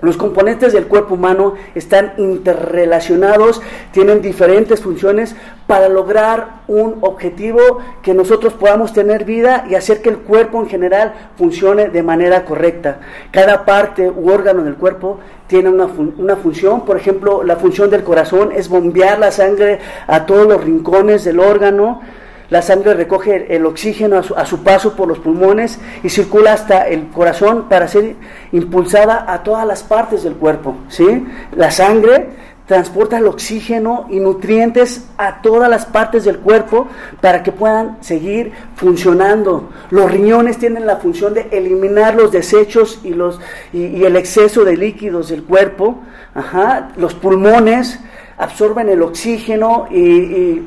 [0.00, 5.34] Los componentes del cuerpo humano están interrelacionados, tienen diferentes funciones
[5.66, 10.68] para lograr un objetivo que nosotros podamos tener vida y hacer que el cuerpo en
[10.68, 13.00] general funcione de manera correcta.
[13.32, 18.04] Cada parte u órgano del cuerpo tiene una, una función, por ejemplo, la función del
[18.04, 22.02] corazón es bombear la sangre a todos los rincones del órgano,
[22.50, 27.08] la sangre recoge el oxígeno a su, paso por los pulmones y circula hasta el
[27.08, 28.16] corazón para ser
[28.52, 30.76] impulsada a todas las partes del cuerpo.
[30.88, 31.26] ¿sí?
[31.54, 32.28] La sangre
[32.64, 36.88] transporta el oxígeno y nutrientes a todas las partes del cuerpo
[37.20, 39.68] para que puedan seguir funcionando.
[39.90, 43.40] Los riñones tienen la función de eliminar los desechos y, los,
[43.74, 46.00] y, el exceso de líquidos del cuerpo.
[46.34, 46.90] Ajá.
[46.96, 48.00] Los pulmones
[48.38, 50.66] absorben el oxígeno y y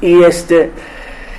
[0.00, 0.70] este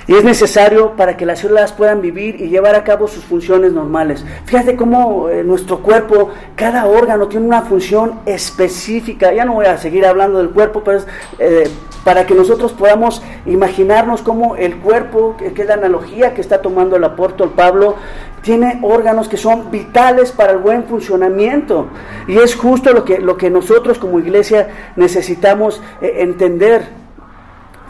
[0.06, 3.72] y es necesario para que las células puedan vivir y llevar a cabo sus funciones
[3.72, 4.24] normales.
[4.46, 9.32] Fíjate cómo eh, nuestro cuerpo, cada órgano tiene una función específica.
[9.32, 11.00] Ya no voy a seguir hablando del cuerpo, pero
[11.38, 11.70] eh,
[12.04, 16.96] para que nosotros podamos imaginarnos cómo el cuerpo, que, es la analogía que está tomando
[16.96, 17.94] el apóstol Pablo,
[18.42, 21.86] tiene órganos que son vitales para el buen funcionamiento.
[22.26, 27.01] Y es justo lo que, lo que nosotros como iglesia necesitamos eh, entender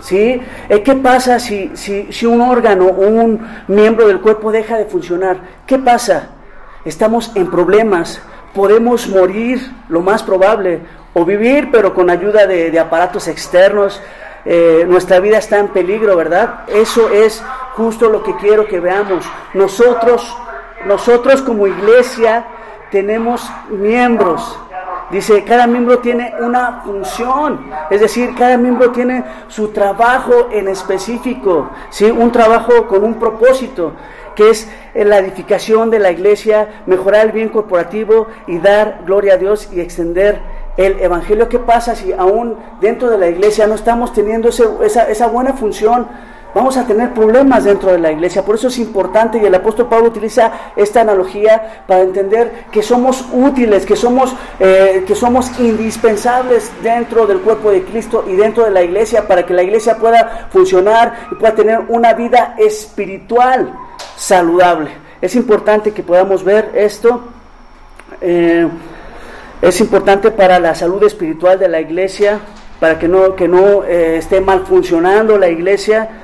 [0.02, 0.42] ¿Sí?
[0.68, 5.36] Eh, ¿Qué pasa si, si, un órgano o un miembro del cuerpo deja de funcionar?
[5.64, 6.30] ¿Qué pasa?
[6.84, 8.20] Estamos en problemas,
[8.52, 10.80] podemos morir, lo más probable,
[11.14, 14.02] o vivir, pero con ayuda de, aparatos externos.
[14.44, 16.64] Eh, nuestra vida está en peligro, ¿verdad?
[16.66, 17.40] Eso es
[17.74, 19.24] justo lo que quiero que veamos.
[19.54, 20.36] Nosotros,
[20.84, 22.44] nosotros como iglesia
[22.90, 24.58] tenemos miembros
[25.12, 31.68] Dice, cada miembro tiene una función, es decir, cada miembro tiene su trabajo en específico,
[31.90, 32.10] ¿sí?
[32.10, 33.92] un trabajo con un propósito,
[34.34, 39.36] que es la edificación de la iglesia, mejorar el bien corporativo y dar gloria a
[39.36, 40.40] Dios y extender
[40.78, 41.46] el Evangelio.
[41.46, 46.08] ¿Qué pasa si aún dentro de la iglesia no estamos teniendo esa, esa buena función?
[46.54, 48.44] Vamos a tener problemas dentro de la iglesia.
[48.44, 53.24] Por eso es importante y el apóstol Pablo utiliza esta analogía para entender que somos
[53.32, 58.70] útiles, que somos, eh, que somos indispensables dentro del cuerpo de Cristo y dentro de
[58.70, 63.72] la iglesia para que la iglesia pueda funcionar y pueda tener una vida espiritual
[64.16, 64.90] saludable.
[65.20, 67.22] Es importante que podamos ver esto.
[68.20, 68.68] Eh,
[69.62, 72.40] es importante para la salud espiritual de la iglesia,
[72.80, 76.21] para que no, que no eh, esté mal funcionando la iglesia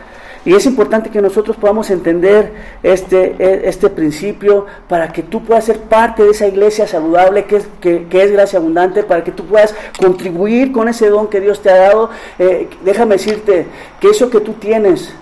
[0.48, 2.50] y es importante que nosotros podamos entender
[2.82, 7.56] este, e, este principio para que tú puedas ser parte de esa iglesia saludable que
[7.56, 11.60] es, que, es gracia abundante, para que tú puedas contribuir con ese don que Dios
[11.60, 12.08] te ha dado.
[12.38, 13.66] Eh, déjame decirte
[14.00, 15.12] que eso que tú tienes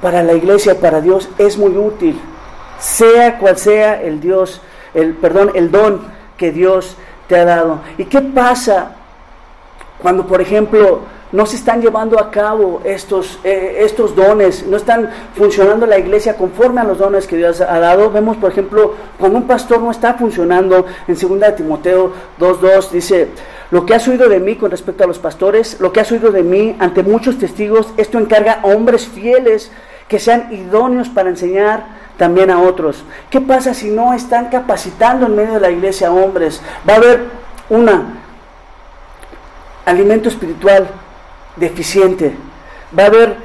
[0.00, 2.16] para la iglesia, para Dios, es muy útil,
[2.78, 4.60] sea cual sea el Dios,
[4.94, 6.02] el perdón, el don
[6.36, 7.80] que Dios te ha dado.
[7.98, 8.94] ¿Y qué pasa
[9.98, 11.00] cuando, por ejemplo,
[11.32, 16.36] no se están llevando a cabo estos, eh, estos dones, no están funcionando la iglesia
[16.36, 18.10] conforme a los dones que Dios ha dado.
[18.10, 23.28] Vemos, por ejemplo, cuando un pastor no está funcionando, en 2 Timoteo 2.2 dice,
[23.70, 26.30] lo que has oído de mí con respecto a los pastores, lo que has oído
[26.30, 29.72] de mí ante muchos testigos, esto encarga a hombres fieles
[30.08, 31.84] que sean idóneos para enseñar
[32.16, 33.02] también a otros.
[33.28, 36.62] ¿Qué pasa si no están capacitando en medio de la iglesia a hombres?
[36.88, 37.24] Va a haber
[37.68, 38.22] una
[39.84, 40.88] alimento espiritual
[41.56, 42.34] deficiente.
[42.96, 43.36] Va a haber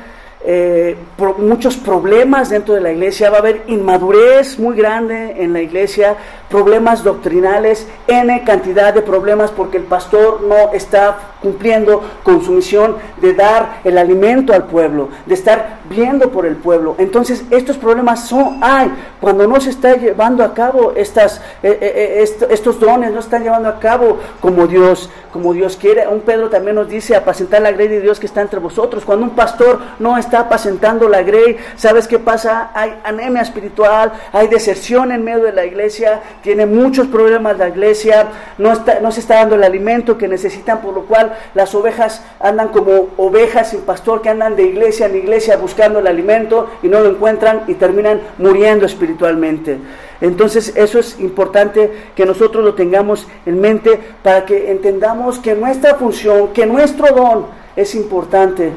[0.44, 0.98] eh,
[1.38, 6.16] muchos problemas dentro de la iglesia, va a haber inmadurez muy grande en la iglesia,
[6.50, 12.98] problemas doctrinales, N cantidad de problemas porque el pastor no está cumpliendo con su misión
[13.22, 16.96] de dar el alimento al pueblo, de estar viendo por el pueblo.
[16.98, 22.26] Entonces estos problemas son, hay, cuando no se está llevando a cabo estas, eh, eh,
[22.50, 26.08] estos dones, no están llevando a cabo como Dios, como Dios quiere.
[26.08, 29.06] Un Pedro también nos dice apacentar la grey de Dios que está entre vosotros.
[29.06, 32.72] Cuando un pastor no está apacentando la grey, ¿sabes qué pasa?
[32.74, 38.28] Hay anemia espiritual, hay deserción en medio de la iglesia, tiene muchos problemas la iglesia,
[38.58, 42.24] no, está, no se está dando el alimento que necesitan, por lo cual las ovejas
[42.40, 46.88] andan como ovejas sin pastor que andan de iglesia en iglesia buscando el alimento y
[46.88, 49.78] no lo encuentran y terminan muriendo espiritualmente.
[50.22, 55.96] Entonces eso es importante que nosotros lo tengamos en mente para que entendamos que nuestra
[55.96, 58.72] función, que nuestro don es importante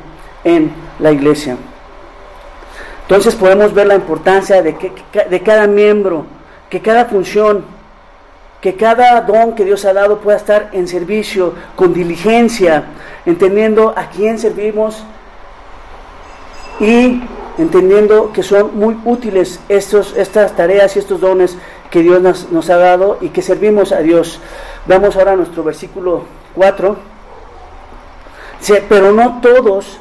[0.44, 1.57] en la iglesia.
[3.02, 4.92] Entonces podemos ver la importancia de, que,
[5.28, 6.26] de cada miembro,
[6.70, 7.64] que cada función,
[8.61, 12.85] que cada don que Dios ha dado pueda estar en servicio con diligencia,
[13.26, 15.04] entendiendo a quién servimos
[16.80, 17.22] y
[17.59, 21.57] entendiendo que son muy útiles estos, estas tareas y estos dones
[21.90, 24.40] que Dios nos, ha dado y que servimos a Dios.
[24.87, 26.96] Vamos ahora a nuestro versículo 4.
[28.88, 30.00] Pero no todos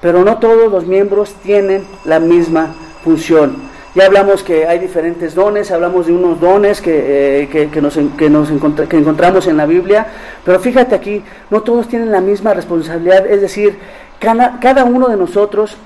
[0.00, 3.56] pero no todos los miembros tienen la misma función.
[3.94, 8.28] Ya hablamos que hay diferentes dones, hablamos de unos dones que, eh, que, nos, que
[8.28, 8.50] nos
[8.88, 10.06] que encontramos en la Biblia,
[10.44, 13.78] pero fíjate aquí, no todos tienen la misma responsabilidad, es decir,
[14.18, 15.78] cada, cada uno de nosotros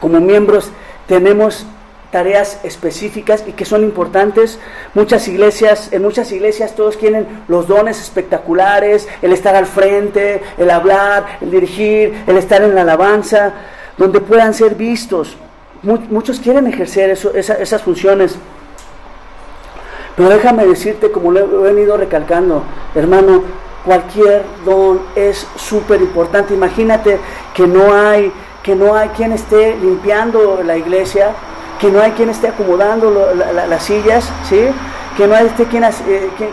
[0.00, 0.70] como miembros
[1.08, 1.66] tenemos
[2.10, 4.58] tareas específicas y que son importantes.
[4.94, 10.70] Muchas iglesias, en muchas iglesias todos quieren los dones espectaculares, el estar al frente, el
[10.70, 13.52] hablar, el dirigir, el estar en la alabanza,
[13.96, 15.36] donde puedan ser vistos.
[15.82, 18.36] Muchos quieren ejercer esas funciones.
[20.16, 22.64] Pero déjame decirte, como lo he venido recalcando,
[22.96, 23.44] hermano,
[23.84, 26.54] cualquier don es súper importante.
[26.54, 27.18] Imagínate
[27.54, 31.30] que no hay que no hay quien esté limpiando la iglesia,
[31.80, 34.60] que no hay quien esté acomodando las sillas, ¿sí?
[35.16, 35.90] que no hay este, quien, eh,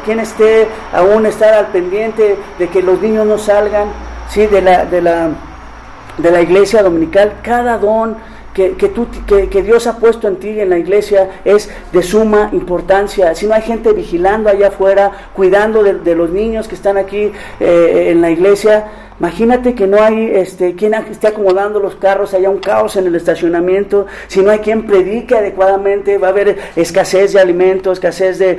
[0.03, 3.89] quien, esté aún estar al pendiente de que los niños no salgan
[4.29, 4.47] ¿sí?
[4.47, 7.33] de, la, de, la, iglesia dominical.
[7.43, 8.17] Cada don
[8.55, 13.35] que, que, Dios ha puesto en ti en la iglesia es de suma importancia.
[13.35, 18.07] Si no hay gente vigilando allá afuera, cuidando de, los niños que están aquí eh,
[18.09, 18.85] en la iglesia,
[19.19, 23.15] Imagínate que no hay este, quien esté acomodando los carros, haya un caos en el
[23.15, 28.57] estacionamiento, si no hay quien predique adecuadamente, va a haber escasez de alimentos, escasez de,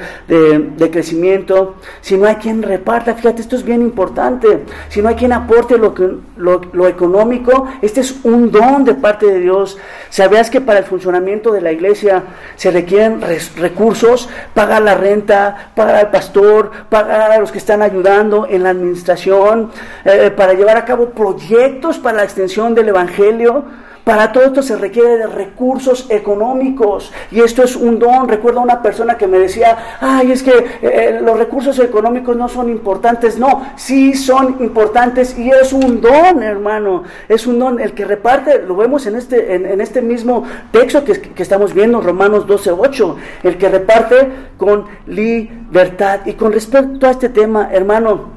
[0.91, 5.33] crecimiento, si no hay quien reparta, fíjate, esto es bien importante, si no hay quien
[5.33, 9.77] aporte lo, que, lo, económico, este es un don de parte de Dios.
[10.09, 12.23] ¿Sabías que para el funcionamiento de la iglesia
[12.55, 13.21] se requieren
[13.57, 14.29] recursos?
[14.55, 19.71] Pagar la renta, pagar al pastor, pagar a los que están ayudando en la administración,
[20.05, 23.65] eh, para llevar a cabo proyectos para la extensión del Evangelio.
[24.07, 28.29] Para todo esto se requiere de recursos económicos y esto es un don.
[28.29, 32.37] Recuerdo a una persona que me decía, ay, es que eh, eh, los recursos económicos
[32.37, 33.37] no son importantes.
[33.37, 37.03] No, sí son importantes y es un don, hermano.
[37.29, 37.81] Es un don.
[37.81, 42.01] El que reparte, lo vemos en este, en, este mismo texto que, que, estamos viendo,
[42.01, 43.17] Romanos 12, 8.
[43.43, 46.21] El que reparte con libertad.
[46.27, 48.36] Y con respecto a este tema, hermano,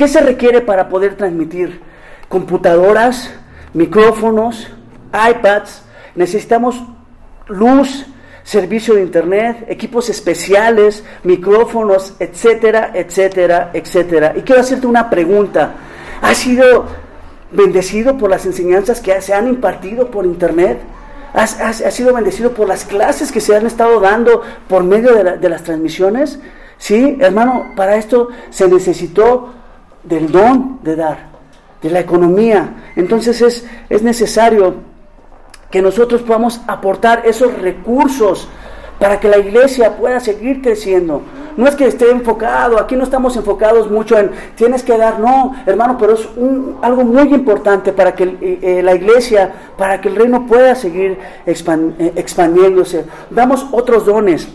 [0.00, 1.78] ¿Qué se requiere para poder transmitir?
[2.26, 3.30] Computadoras,
[3.74, 4.66] micrófonos,
[5.12, 5.82] iPads,
[6.14, 6.82] necesitamos
[7.48, 8.06] luz,
[8.42, 14.32] servicio de internet, equipos especiales, micrófonos, etcétera, etcétera, etcétera.
[14.36, 15.74] Y quiero hacerte una pregunta.
[16.22, 16.86] ¿Has sido
[17.52, 20.78] bendecido por las enseñanzas que se han impartido por internet?
[21.34, 21.58] ¿Has,
[21.94, 26.40] sido bendecido por las clases que se han estado dando por medio de, las transmisiones?
[26.78, 29.59] Sí, hermano, para esto se necesitó
[30.02, 31.28] del don de dar,
[31.82, 32.92] de la economía.
[32.96, 34.74] Entonces es, es necesario
[35.70, 38.48] que nosotros podamos aportar esos recursos
[38.98, 41.22] para que la iglesia pueda seguir creciendo,
[41.56, 45.54] no es que esté enfocado, aquí no estamos enfocados mucho en tienes que dar, no,
[45.66, 50.08] hermano, pero es un, algo muy importante para que eh, eh, la iglesia, para que
[50.08, 53.04] el reino pueda seguir eh, expandiéndose.
[53.30, 54.48] Damos otros dones.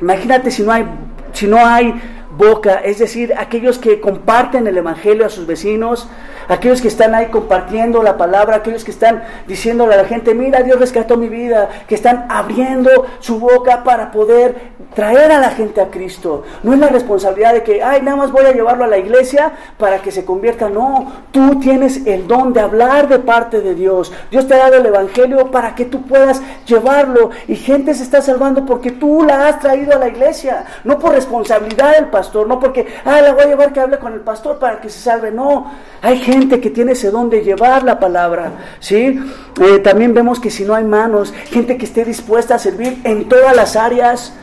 [0.00, 0.86] Imagínate si no hay,
[1.32, 1.94] si no hay
[2.36, 6.08] boca, es decir, aquellos que comparten el Evangelio a sus vecinos,
[6.48, 10.62] aquellos que están ahí compartiendo la palabra, aquellos que están diciéndole a la gente, mira,
[10.62, 15.80] Dios rescató mi vida, que están abriendo su boca para poder traer a la gente
[15.80, 16.44] a Cristo.
[16.62, 19.52] No es la responsabilidad de que, ay, nada más voy a llevarlo a la iglesia
[19.78, 20.68] para que se convierta.
[20.68, 24.12] No, tú tienes el don de hablar de parte de Dios.
[24.30, 27.30] Dios te ha dado el Evangelio para que tú puedas llevarlo.
[27.48, 30.64] Y gente se está salvando porque tú la has traído a la iglesia.
[30.84, 34.12] No por responsabilidad del pastor, no porque, ay, la voy a llevar que hable con
[34.12, 35.30] el pastor para que se salve.
[35.30, 35.70] No,
[36.02, 38.52] hay gente que tiene ese don de llevar la palabra.
[38.80, 39.20] ¿sí?
[39.60, 43.28] Eh, también vemos que si no hay manos, gente que esté dispuesta a servir en
[43.28, 44.34] todas las áreas.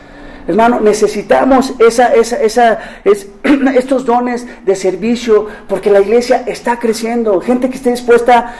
[0.46, 3.28] Hermano, necesitamos esa, esa, esa, es,
[3.74, 7.40] estos dones de servicio porque la iglesia está creciendo.
[7.40, 8.54] Gente que esté dispuesta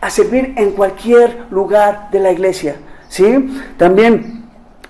[0.00, 2.76] a servir en cualquier lugar de la iglesia.
[3.08, 3.50] ¿sí?
[3.76, 4.44] También,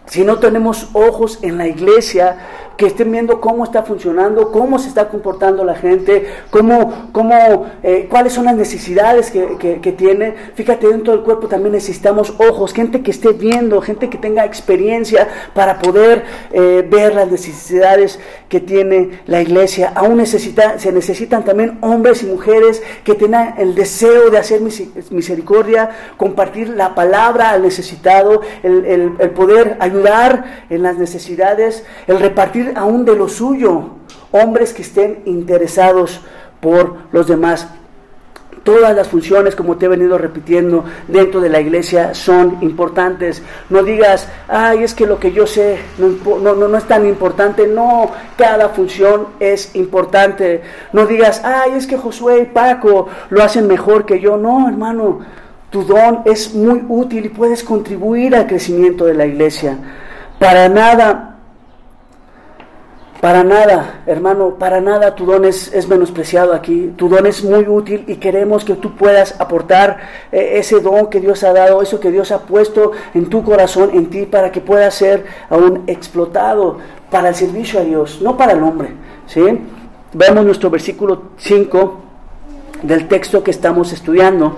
[0.07, 2.37] si no tenemos ojos en la iglesia,
[2.79, 8.07] que estén viendo cómo está funcionando, cómo se está comportando la gente, cómo, cómo, eh,
[8.09, 10.33] cuáles son las necesidades que, que, tiene.
[10.55, 15.26] Fíjate, dentro del cuerpo también necesitamos ojos, gente que esté viendo, gente que tenga experiencia
[15.55, 16.22] para poder
[16.53, 19.91] eh, ver las necesidades que tiene la iglesia.
[19.97, 24.61] Aún necesita, se necesitan también hombres y mujeres que tengan el deseo de hacer
[25.11, 32.68] misericordia, compartir la palabra al necesitado, el, el poder ayudar en las necesidades, el repartir
[32.77, 33.91] aún de lo suyo,
[34.33, 36.21] hombres que estén interesados
[36.61, 37.69] por los demás.
[38.64, 43.43] Todas las funciones, como te he venido repitiendo, dentro de la iglesia son importantes.
[43.71, 47.66] No digas, ay, es que lo que yo sé no, no, no, es tan importante.
[47.66, 50.62] No, cada función es importante.
[50.93, 54.37] No digas, ay, es que Josué y Paco lo hacen mejor que yo.
[54.37, 55.21] No, hermano,
[55.71, 59.79] tu don es muy útil y puedes contribuir al crecimiento de la iglesia.
[60.39, 61.38] Para nada
[63.21, 66.93] para nada, hermano, para nada tu don es, menospreciado aquí.
[66.97, 69.99] Tu don es muy útil y queremos que tú puedas aportar
[70.31, 73.91] eh, ese don que Dios ha dado, eso que Dios ha puesto en tu corazón,
[73.93, 76.79] en ti, para que pueda ser aún explotado
[77.11, 78.91] para el servicio a Dios, no para el hombre.
[79.27, 79.43] ¿sí?
[80.12, 82.01] Vemos nuestro versículo 5
[82.83, 84.57] del texto que estamos estudiando.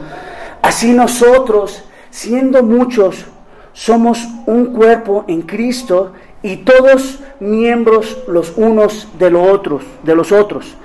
[0.60, 3.24] Así nosotros, siendo muchos,
[3.72, 10.32] somos un cuerpo en Cristo y todos miembros los unos de los otros, de los
[10.32, 10.76] otros.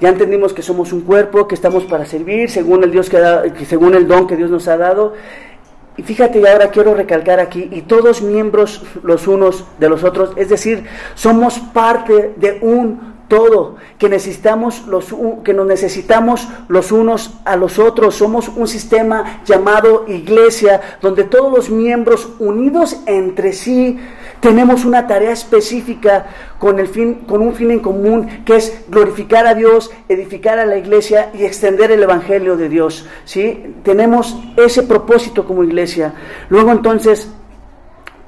[0.00, 3.94] Ya entendimos que somos un cuerpo, que estamos para servir según el Dios que, según
[3.94, 5.12] el don que Dios nos ha dado.
[5.96, 10.32] Y fíjate, y ahora quiero recalcar aquí, y todos miembros los unos de los otros,
[10.36, 15.14] es decir, somos parte de un todo, que necesitamos los
[15.44, 18.16] que nos necesitamos los unos a los otros.
[18.16, 23.98] Somos un sistema llamado iglesia, donde todos los miembros unidos entre sí
[24.40, 26.26] tenemos una tarea específica
[26.58, 30.66] con, el fin, con un fin en común, que es glorificar a Dios, edificar a
[30.66, 33.06] la iglesia y extender el Evangelio de Dios.
[33.24, 33.76] ¿sí?
[33.82, 36.14] Tenemos ese propósito como iglesia.
[36.48, 37.30] Luego entonces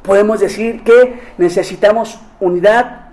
[0.03, 3.09] podemos decir que necesitamos unidad,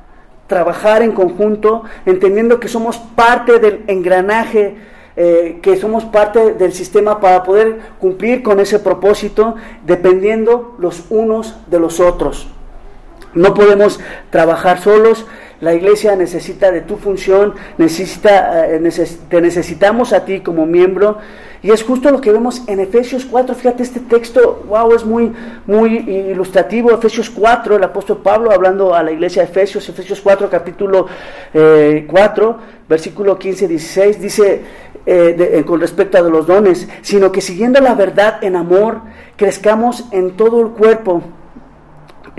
[0.47, 4.75] trabajar en conjunto, entendiendo que somos parte del engranaje
[5.21, 11.57] eh, que somos parte del sistema para poder cumplir con ese propósito, dependiendo los unos
[11.67, 12.47] de los otros.
[13.33, 13.99] No podemos
[14.29, 15.25] trabajar solos.
[15.61, 18.79] La iglesia necesita de tu función, necesita, eh,
[19.29, 21.17] te necesitamos a ti como miembro.
[21.61, 23.53] Y es justo lo que vemos en Efesios 4.
[23.53, 25.33] Fíjate, este texto, wow, es muy,
[25.67, 26.91] muy ilustrativo.
[26.91, 31.07] Efesios 4, el apóstol Pablo hablando a la iglesia de Efesios, Efesios 4, capítulo
[31.51, 34.61] 4, eh, versículo 15, 16, dice
[35.05, 39.01] eh, con respecto a los dones, sino que siguiendo la verdad en amor,
[39.35, 41.21] crezcamos en todo el cuerpo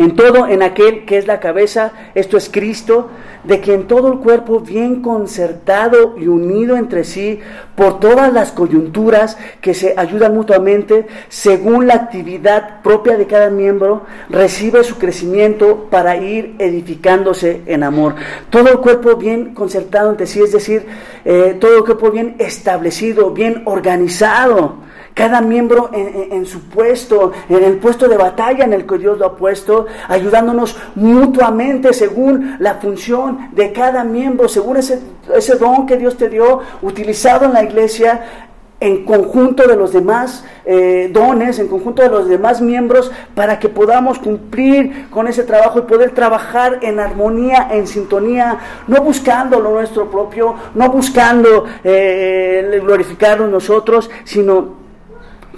[0.00, 3.10] en todo, en aquel que es la cabeza, esto es Cristo,
[3.44, 7.40] de quien todo el cuerpo bien concertado y unido entre sí
[7.74, 14.06] por todas las coyunturas que se ayudan mutuamente, según la actividad propia de cada miembro,
[14.30, 18.14] recibe su crecimiento para ir edificándose en amor.
[18.48, 20.86] Todo el cuerpo bien concertado entre sí, es decir,
[21.26, 24.76] eh, todo el cuerpo bien establecido, bien organizado
[25.20, 29.26] cada miembro en, su puesto, en el puesto de batalla en el que Dios lo
[29.26, 34.98] ha puesto, ayudándonos mutuamente según la función de cada miembro, según ese,
[35.36, 38.48] ese don que Dios te dio, utilizado en la iglesia,
[38.80, 43.68] en conjunto de los demás eh, dones, en conjunto de los demás miembros, para que
[43.68, 48.58] podamos cumplir con ese trabajo y poder trabajar en armonía, en sintonía,
[48.88, 54.79] no buscando lo nuestro propio, no buscando eh, glorificarnos nosotros, sino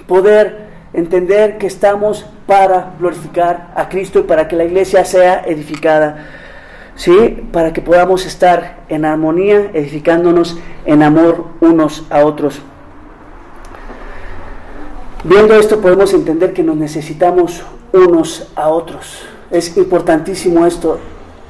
[0.07, 6.27] poder entender que estamos para glorificar a Cristo y para que la iglesia sea edificada.
[6.95, 7.49] ¿Sí?
[7.53, 12.61] Para que podamos estar en armonía, edificándonos en amor unos a otros.
[15.25, 19.23] Viendo esto podemos entender que nos necesitamos unos a otros.
[19.51, 20.99] Es importantísimo esto.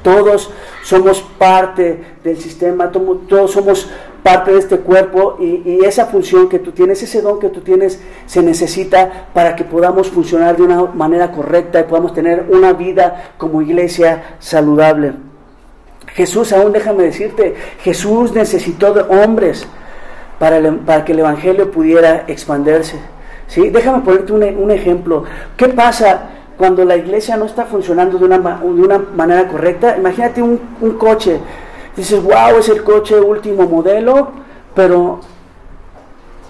[0.03, 0.51] Todos
[0.83, 3.89] somos parte del sistema, todos somos
[4.23, 8.01] parte de este cuerpo y, esa función que tú tienes, ese don que tú tienes,
[8.25, 13.33] se necesita para que podamos funcionar de una manera correcta y podamos tener una vida
[13.37, 15.13] como iglesia saludable.
[16.07, 19.67] Jesús, aún déjame decirte, Jesús necesitó de hombres
[20.39, 22.99] para, para que el Evangelio pudiera expandirse.
[23.47, 23.69] ¿sí?
[23.69, 25.23] Déjame ponerte un, ejemplo.
[25.57, 29.95] ¿Qué pasa cuando la iglesia no está funcionando de una, de una manera correcta?
[29.97, 30.59] Imagínate un,
[30.97, 31.39] coche.
[31.95, 34.31] Dices, wow, es el coche último modelo,
[34.73, 35.19] pero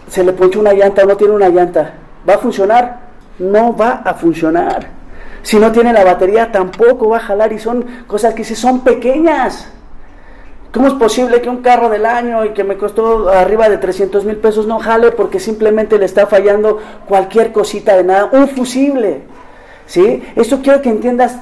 [0.07, 1.93] se le ponche una llanta o no tiene una llanta.
[2.27, 2.99] ¿Va a funcionar?
[3.39, 4.87] No va a funcionar.
[5.41, 7.51] Si no tiene la batería, tampoco va a jalar.
[7.51, 9.69] Y son cosas que si son pequeñas.
[10.71, 14.25] ¿Cómo es posible que un carro del año y que me costó arriba de 300
[14.25, 18.29] mil pesos no jale porque simplemente le está fallando cualquier cosita de nada?
[18.31, 19.21] Un fusible.
[19.85, 20.23] ¿Sí?
[20.35, 21.37] Esto quiero que entiendas.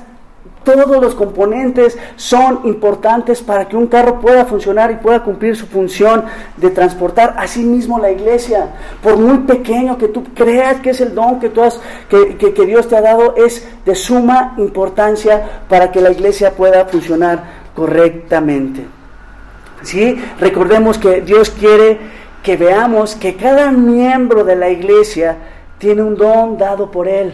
[0.64, 5.66] Todos los componentes son importantes para que un carro pueda funcionar y pueda cumplir su
[5.66, 6.26] función
[6.58, 8.68] de transportar a sí mismo la iglesia.
[9.02, 12.66] Por muy pequeño que tú creas que es el don que, tú has, que, que
[12.66, 17.44] Dios te ha dado, es de suma importancia para que la iglesia pueda funcionar
[17.76, 18.86] correctamente.
[19.82, 20.24] ¿Sí?
[20.40, 21.98] Recordemos que Dios quiere
[22.44, 25.38] que veamos que cada miembro de la iglesia
[25.80, 27.34] tiene un don dado por Él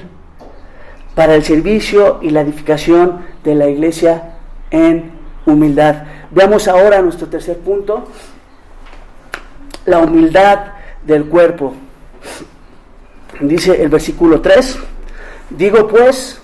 [1.18, 4.36] para el servicio y la edificación de la iglesia
[4.70, 5.14] en
[5.48, 6.04] humildad.
[6.30, 8.08] Veamos ahora nuestro tercer punto,
[9.88, 10.60] la humildad
[11.04, 11.74] del cuerpo.
[13.40, 14.78] Dice el versículo 3,
[15.50, 16.40] digo pues,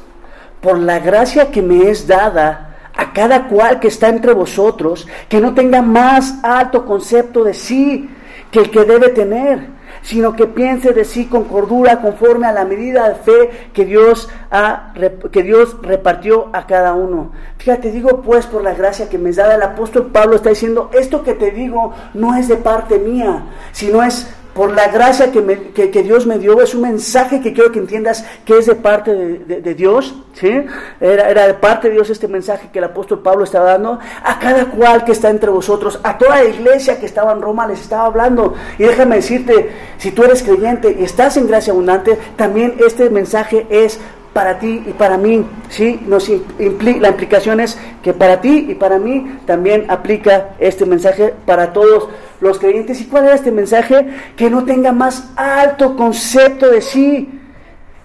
[0.60, 5.40] por la gracia que me es dada, a cada cual que está entre vosotros, que
[5.40, 8.10] no tenga más alto concepto de sí
[8.50, 9.68] que el que debe tener,
[10.04, 14.30] sino que piense de sí con cordura conforme a la medida de fe que Dios,
[14.52, 14.94] ha,
[15.32, 17.32] que Dios repartió a cada uno.
[17.58, 21.24] Fíjate, digo pues por la gracia que me da el apóstol Pablo está diciendo, esto
[21.24, 26.26] que te digo no es de parte mía, sino es por la gracia que, Dios
[26.28, 30.16] me dio, es un mensaje que quiero que entiendas que es de parte de, Dios,
[30.34, 30.66] ¿sí?
[31.02, 34.40] Era, era, de parte de Dios este mensaje que el apóstol Pablo estaba dando a
[34.40, 37.82] cada cual que está entre vosotros, a toda la iglesia que estaba en Roma les
[37.82, 38.54] estaba hablando.
[38.78, 43.66] Y déjame decirte, si tú eres creyente y estás en gracia abundante, también este mensaje
[43.70, 44.00] es
[44.34, 46.00] para ti y para mí, ¿sí?
[46.08, 51.72] Nos la implicación es que para ti y para mí también aplica este mensaje para
[51.72, 52.10] todos
[52.42, 53.00] los creyentes.
[53.00, 54.08] ¿Y cuál era este mensaje?
[54.36, 57.40] Que no tenga más alto concepto de sí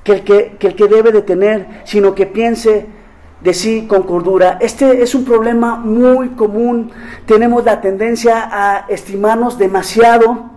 [0.04, 2.86] que el que, que el que debe de tener, sino que piense
[3.40, 4.58] de sí con cordura.
[4.60, 6.90] Este es un problema muy común.
[7.26, 10.50] Tenemos la tendencia a estimarnos demasiado,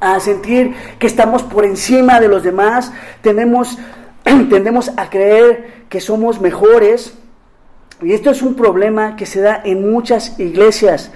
[0.00, 2.92] a sentir que estamos por encima de los demás.
[3.22, 3.78] Tenemos
[4.50, 7.14] tendemos a creer que somos mejores.
[8.02, 11.10] Y esto es un problema que se da en muchas iglesias.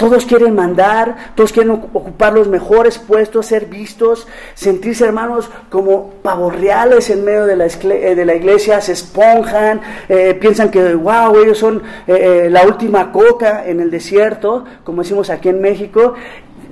[0.00, 6.58] Todos quieren mandar, todos quieren ocupar los mejores puestos, ser vistos, sentirse hermanos como pavos
[6.58, 11.36] reales en medio de la, eh, de la iglesia, se esponjan, eh, piensan que, wow,
[11.36, 16.14] ellos son eh, la última coca en el desierto, como decimos aquí en México,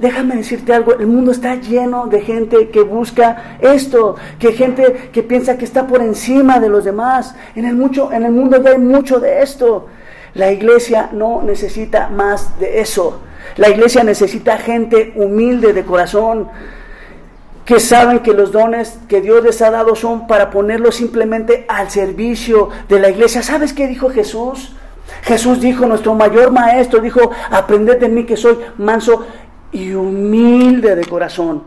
[0.00, 5.22] déjame decirte algo, el mundo está lleno de gente que busca esto, que gente que
[5.22, 7.34] piensa que está por encima de los demás.
[7.54, 9.86] En el, mucho, en el mundo ya hay mucho de esto.
[10.34, 13.20] La iglesia no necesita más de eso.
[13.56, 16.48] La iglesia necesita gente humilde de corazón,
[17.64, 21.90] que saben que los dones que Dios les ha dado son para ponerlos simplemente al
[21.90, 23.42] servicio de la iglesia.
[23.42, 24.74] ¿Sabes qué dijo Jesús?
[25.22, 29.26] Jesús dijo, nuestro mayor maestro dijo, aprended de mí que soy manso
[29.72, 31.62] y humilde de corazón.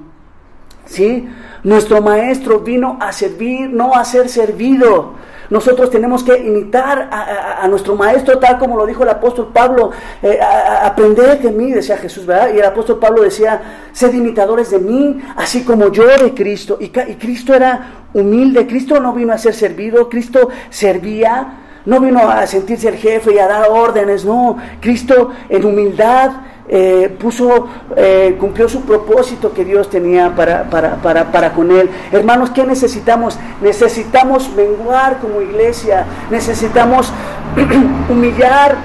[0.86, 1.28] ¿Sí?
[1.64, 5.14] Nuestro maestro vino a servir, no a ser servido.
[5.52, 9.92] Nosotros tenemos que imitar a, nuestro maestro tal como lo dijo el apóstol Pablo.
[10.24, 12.54] Eh, aprender de mí, decía Jesús, ¿verdad?
[12.56, 16.78] Y el apóstol Pablo decía, sed imitadores de mí, así como yo de Cristo.
[16.80, 22.30] Y, y Cristo era humilde, Cristo no vino a ser servido, Cristo servía, no vino
[22.30, 24.58] a sentirse el jefe y a dar órdenes, no.
[24.80, 26.32] Cristo en humildad
[26.68, 31.90] eh, puso, eh, cumplió su propósito que Dios tenía para, para, para, para con él.
[32.12, 33.38] Hermanos, ¿qué necesitamos?
[33.62, 37.12] Necesitamos menguar como iglesia, necesitamos
[38.10, 38.78] humillar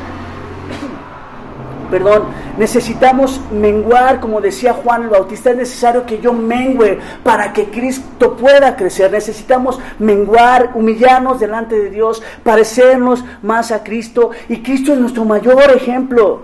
[1.90, 2.24] perdón,
[2.58, 8.36] necesitamos menguar, como decía Juan el Bautista, es necesario que yo mengue para que Cristo
[8.36, 9.10] pueda crecer.
[9.12, 14.30] Necesitamos menguar, humillarnos delante de Dios, parecernos más a Cristo.
[14.48, 16.42] Y Cristo es nuestro mayor ejemplo.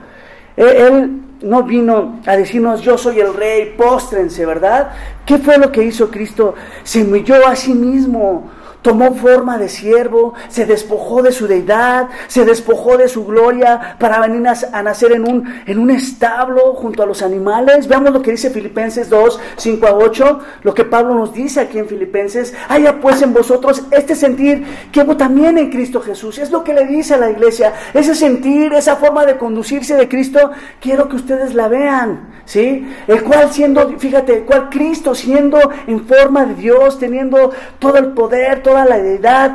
[0.56, 4.92] Él, no vino a decirnos yo soy el rey, póstrense, ¿verdad?
[5.26, 6.54] ¿Qué fue lo que hizo Cristo?
[6.84, 8.50] Se humilló a sí mismo
[8.82, 14.20] tomó forma de siervo, se despojó de su deidad, se despojó de su gloria para
[14.20, 17.88] venir a, nacer en un, en un establo junto a los animales.
[17.88, 21.78] Veamos lo que dice Filipenses 2, 5 a 8, lo que Pablo nos dice aquí
[21.78, 22.54] en Filipenses.
[22.68, 26.38] Haya pues en vosotros este sentir que hubo también en Cristo Jesús.
[26.38, 30.08] Es lo que le dice a la iglesia, ese sentir, esa forma de conducirse de
[30.08, 32.32] Cristo, quiero que ustedes la vean.
[32.44, 32.88] ¿Sí?
[33.06, 38.08] El cual siendo, fíjate, el cual Cristo siendo en forma de Dios, teniendo todo el
[38.08, 39.54] poder, toda la deidad,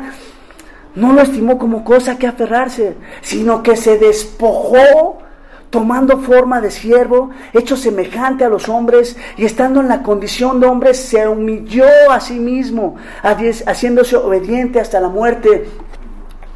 [0.94, 5.18] no lo estimó como cosa que aferrarse, sino que se despojó
[5.70, 10.68] tomando forma de siervo, hecho semejante a los hombres, y estando en la condición de
[10.68, 12.94] hombre, se humilló a sí mismo,
[13.24, 15.68] haciéndose obediente hasta la muerte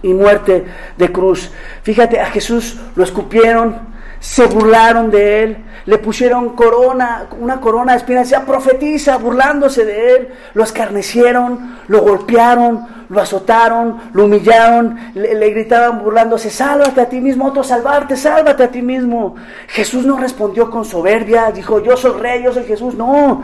[0.03, 0.65] y muerte
[0.97, 1.51] de cruz.
[1.83, 3.92] Fíjate, a Jesús lo escupieron,
[4.23, 10.15] se burlaron de él, le pusieron corona, una corona de espinas, ya profetiza, burlándose de
[10.15, 17.21] él, lo escarnecieron, lo golpearon, lo azotaron, lo humillaron, le, gritaban burlándose, sálvate a ti
[17.21, 19.35] mismo, otro salvarte, sálvate a ti mismo.
[19.67, 23.43] Jesús no respondió con soberbia, dijo, yo soy rey, yo soy Jesús, no,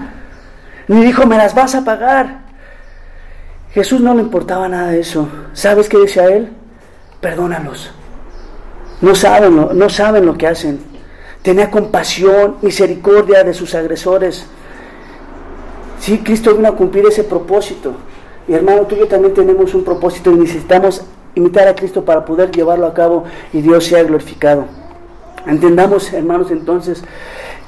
[0.87, 2.43] ni dijo, me las vas a pagar.
[3.73, 5.29] Jesús no le importaba nada de eso.
[5.55, 6.53] ¿Sabes qué decía él?
[7.21, 7.98] Perdónalos
[9.01, 10.81] no saben, no saben lo que hacen.
[11.43, 14.47] Tenía compasión, misericordia de sus agresores.
[16.01, 17.93] Sí, Cristo vino a cumplir ese propósito.
[18.47, 21.03] Y hermano, tú y yo también tenemos un propósito y necesitamos
[21.35, 24.65] imitar a Cristo para poder llevarlo a cabo y Dios sea glorificado.
[25.47, 27.05] Entendamos, hermanos, entonces,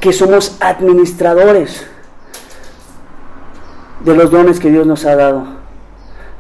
[0.01, 1.87] que somos administradores
[4.05, 5.60] de los dones que Dios nos ha dado.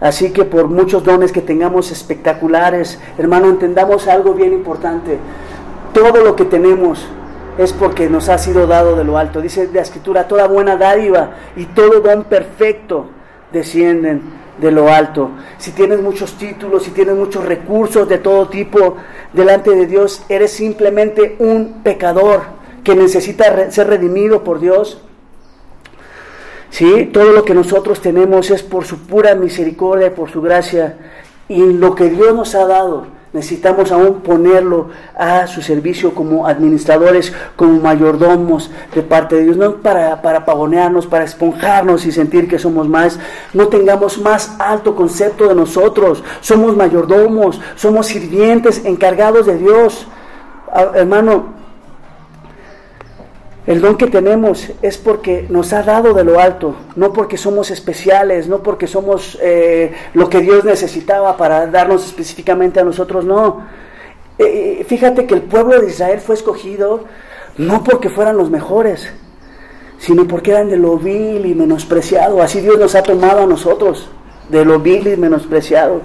[0.00, 5.18] Así que por muchos dones que tengamos espectaculares, hermano, entendamos algo bien importante.
[5.92, 7.06] Todo lo que tenemos
[7.58, 9.42] es porque nos ha sido dado de lo alto.
[9.42, 13.06] Dice la escritura, toda buena dádiva y todo don perfecto
[13.52, 14.22] descienden
[14.58, 15.30] de lo alto.
[15.58, 18.96] Si tienes muchos títulos, si tienes muchos recursos de todo tipo
[19.32, 22.42] delante de Dios, eres simplemente un pecador
[22.84, 25.02] que necesita ser redimido por Dios.
[26.70, 27.10] ¿Sí?
[27.12, 30.96] Todo lo que nosotros tenemos es por su pura misericordia, por su gracia,
[31.48, 37.32] y lo que Dios nos ha dado, necesitamos aún ponerlo a su servicio como administradores,
[37.56, 42.88] como mayordomos de parte de Dios, no para, para para esponjarnos y sentir que somos
[42.88, 43.18] más,
[43.52, 50.06] no tengamos más alto concepto de nosotros, somos mayordomos, somos sirvientes encargados de Dios.
[50.72, 51.59] Ah, hermano,
[53.66, 57.70] el don que tenemos es porque nos ha dado de lo alto, no porque somos
[57.70, 63.66] especiales, no porque somos eh, lo que Dios necesitaba para darnos específicamente a nosotros, no.
[64.38, 67.04] Eh, eh, fíjate que el pueblo de Israel fue escogido
[67.58, 69.12] no porque fueran los mejores,
[69.98, 72.40] sino porque eran de lo vil y menospreciado.
[72.42, 74.08] Así Dios nos ha tomado a nosotros,
[74.48, 76.00] de lo vil y menospreciado.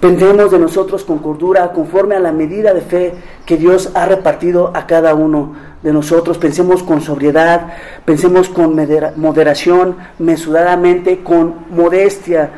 [0.00, 3.14] Pensemos de nosotros con cordura, conforme a la medida de fe
[3.44, 7.74] que Dios ha repartido a cada uno de nosotros, pensemos con sobriedad,
[8.06, 8.74] pensemos con
[9.16, 12.50] moderación, mesuradamente, con modestia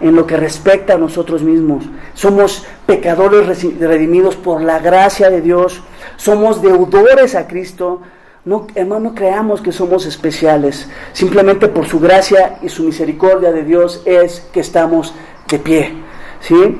[0.00, 1.84] en lo que respecta a nosotros mismos.
[2.14, 5.82] Somos pecadores redimidos por la gracia de Dios,
[6.16, 8.00] somos deudores a Cristo.
[8.44, 10.88] No, hermano, creamos que somos especiales.
[11.12, 15.12] Simplemente por su gracia y su misericordia de Dios es que estamos
[15.50, 15.94] de pie.
[16.40, 16.78] ¿Sí?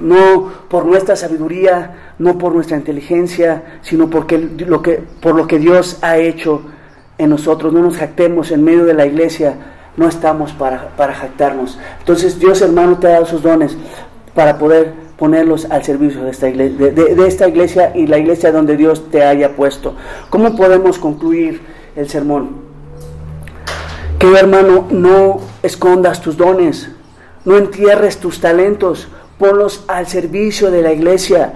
[0.00, 5.58] no por nuestra sabiduría, no por nuestra inteligencia, sino porque lo que, por lo que
[5.58, 6.62] Dios ha hecho
[7.18, 7.72] en nosotros.
[7.72, 9.54] No nos jactemos en medio de la iglesia,
[9.96, 11.78] no estamos para, para jactarnos.
[11.98, 13.76] Entonces Dios hermano te ha dado sus dones
[14.34, 18.76] para poder ponerlos al servicio de esta, iglesia, de, esta iglesia y la iglesia donde
[18.76, 19.94] Dios te haya puesto.
[20.30, 21.60] ¿Cómo podemos concluir
[21.96, 22.68] el sermón?
[24.20, 26.90] Que hermano, no escondas tus dones,
[27.44, 29.08] no entierres tus talentos,
[29.38, 31.54] ponlos al servicio de la iglesia.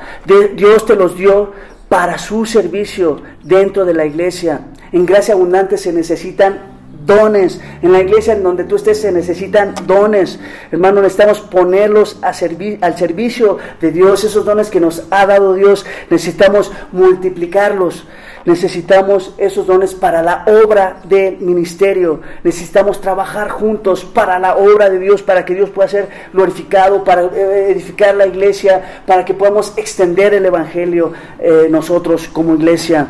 [0.55, 1.53] Dios te los dio
[1.89, 4.61] para su servicio dentro de la iglesia.
[4.93, 6.72] En gracia abundante se necesitan
[7.07, 7.61] dones.
[7.83, 10.39] En la iglesia en donde tú estés se necesitan dones.
[10.71, 12.33] Hermano, necesitamos ponerlos a
[12.81, 14.25] al servicio de Dios.
[14.25, 18.05] Esos dones que nos ha dado Dios, necesitamos multiplicarlos.
[18.45, 22.21] Necesitamos esos dones para la obra del ministerio.
[22.43, 27.23] Necesitamos trabajar juntos para la obra de Dios, para que Dios pueda ser glorificado, para
[27.23, 33.07] eh, edificar la iglesia, para que podamos extender el Evangelio eh, nosotros como iglesia.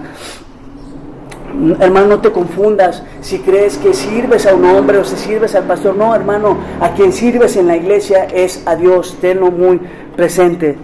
[1.81, 5.65] Hermano, no te confundas si crees que sirves a un hombre o si sirves al
[5.65, 5.95] pastor.
[5.95, 9.19] No, hermano, a quien sirves en la iglesia es a Dios.
[9.21, 9.81] Tenlo muy
[10.17, 10.77] presente.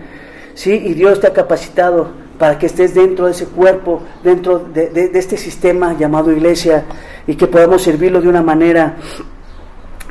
[0.55, 0.73] ¿Sí?
[0.73, 5.37] Y Dios te ha capacitado para que estés dentro de ese cuerpo, dentro de, este
[5.37, 6.85] sistema llamado iglesia
[7.27, 8.97] y que podamos servirlo de una manera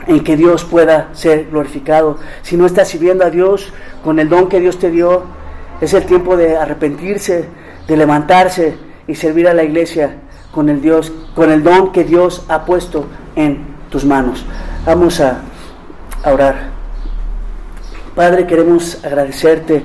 [0.08, 2.18] en que Dios pueda ser glorificado.
[2.41, 3.72] Si no estás sirviendo a Dios
[4.03, 5.24] con el don que Dios te dio,
[5.80, 7.45] es el tiempo de arrepentirse,
[7.88, 8.76] de levantarse
[9.08, 10.18] y servir a la iglesia
[10.58, 13.05] con el Dios, con el don que Dios ha puesto
[13.36, 14.43] en tus manos.
[14.88, 15.41] Vamos a,
[16.26, 16.55] orar.
[18.16, 19.84] Padre, queremos agradecerte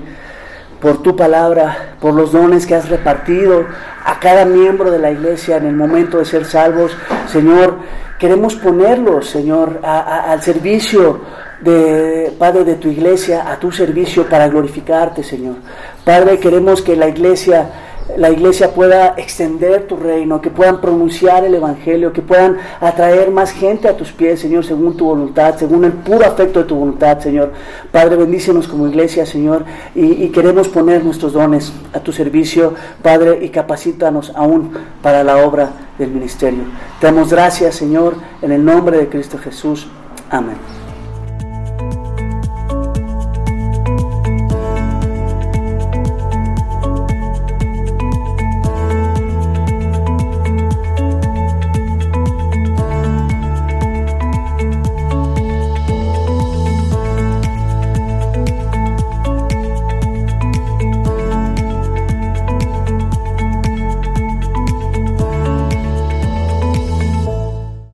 [0.80, 3.66] por tu palabra, por los dones que has repartido
[4.02, 6.96] a cada miembro de la iglesia en el momento de ser salvos.
[7.30, 7.76] Señor,
[8.18, 11.20] queremos ponerlos, Señor, al servicio
[11.60, 15.56] de, Padre, de tu iglesia, a tu servicio para glorificarte, Señor.
[16.02, 21.54] Padre, queremos que la iglesia la iglesia pueda extender tu reino, que puedan pronunciar el
[21.54, 25.92] Evangelio, que puedan atraer más gente a tus pies, Señor, según tu voluntad, según el
[25.92, 27.52] puro afecto de tu voluntad, Señor.
[27.90, 33.48] Padre, bendícenos como iglesia, Señor, y, queremos poner nuestros dones a tu servicio, Padre, y
[33.48, 34.72] capacítanos aún
[35.02, 36.64] para la obra del ministerio.
[37.00, 39.88] Te damos gracias, Señor, en el nombre de Cristo Jesús.
[40.30, 40.81] Amén.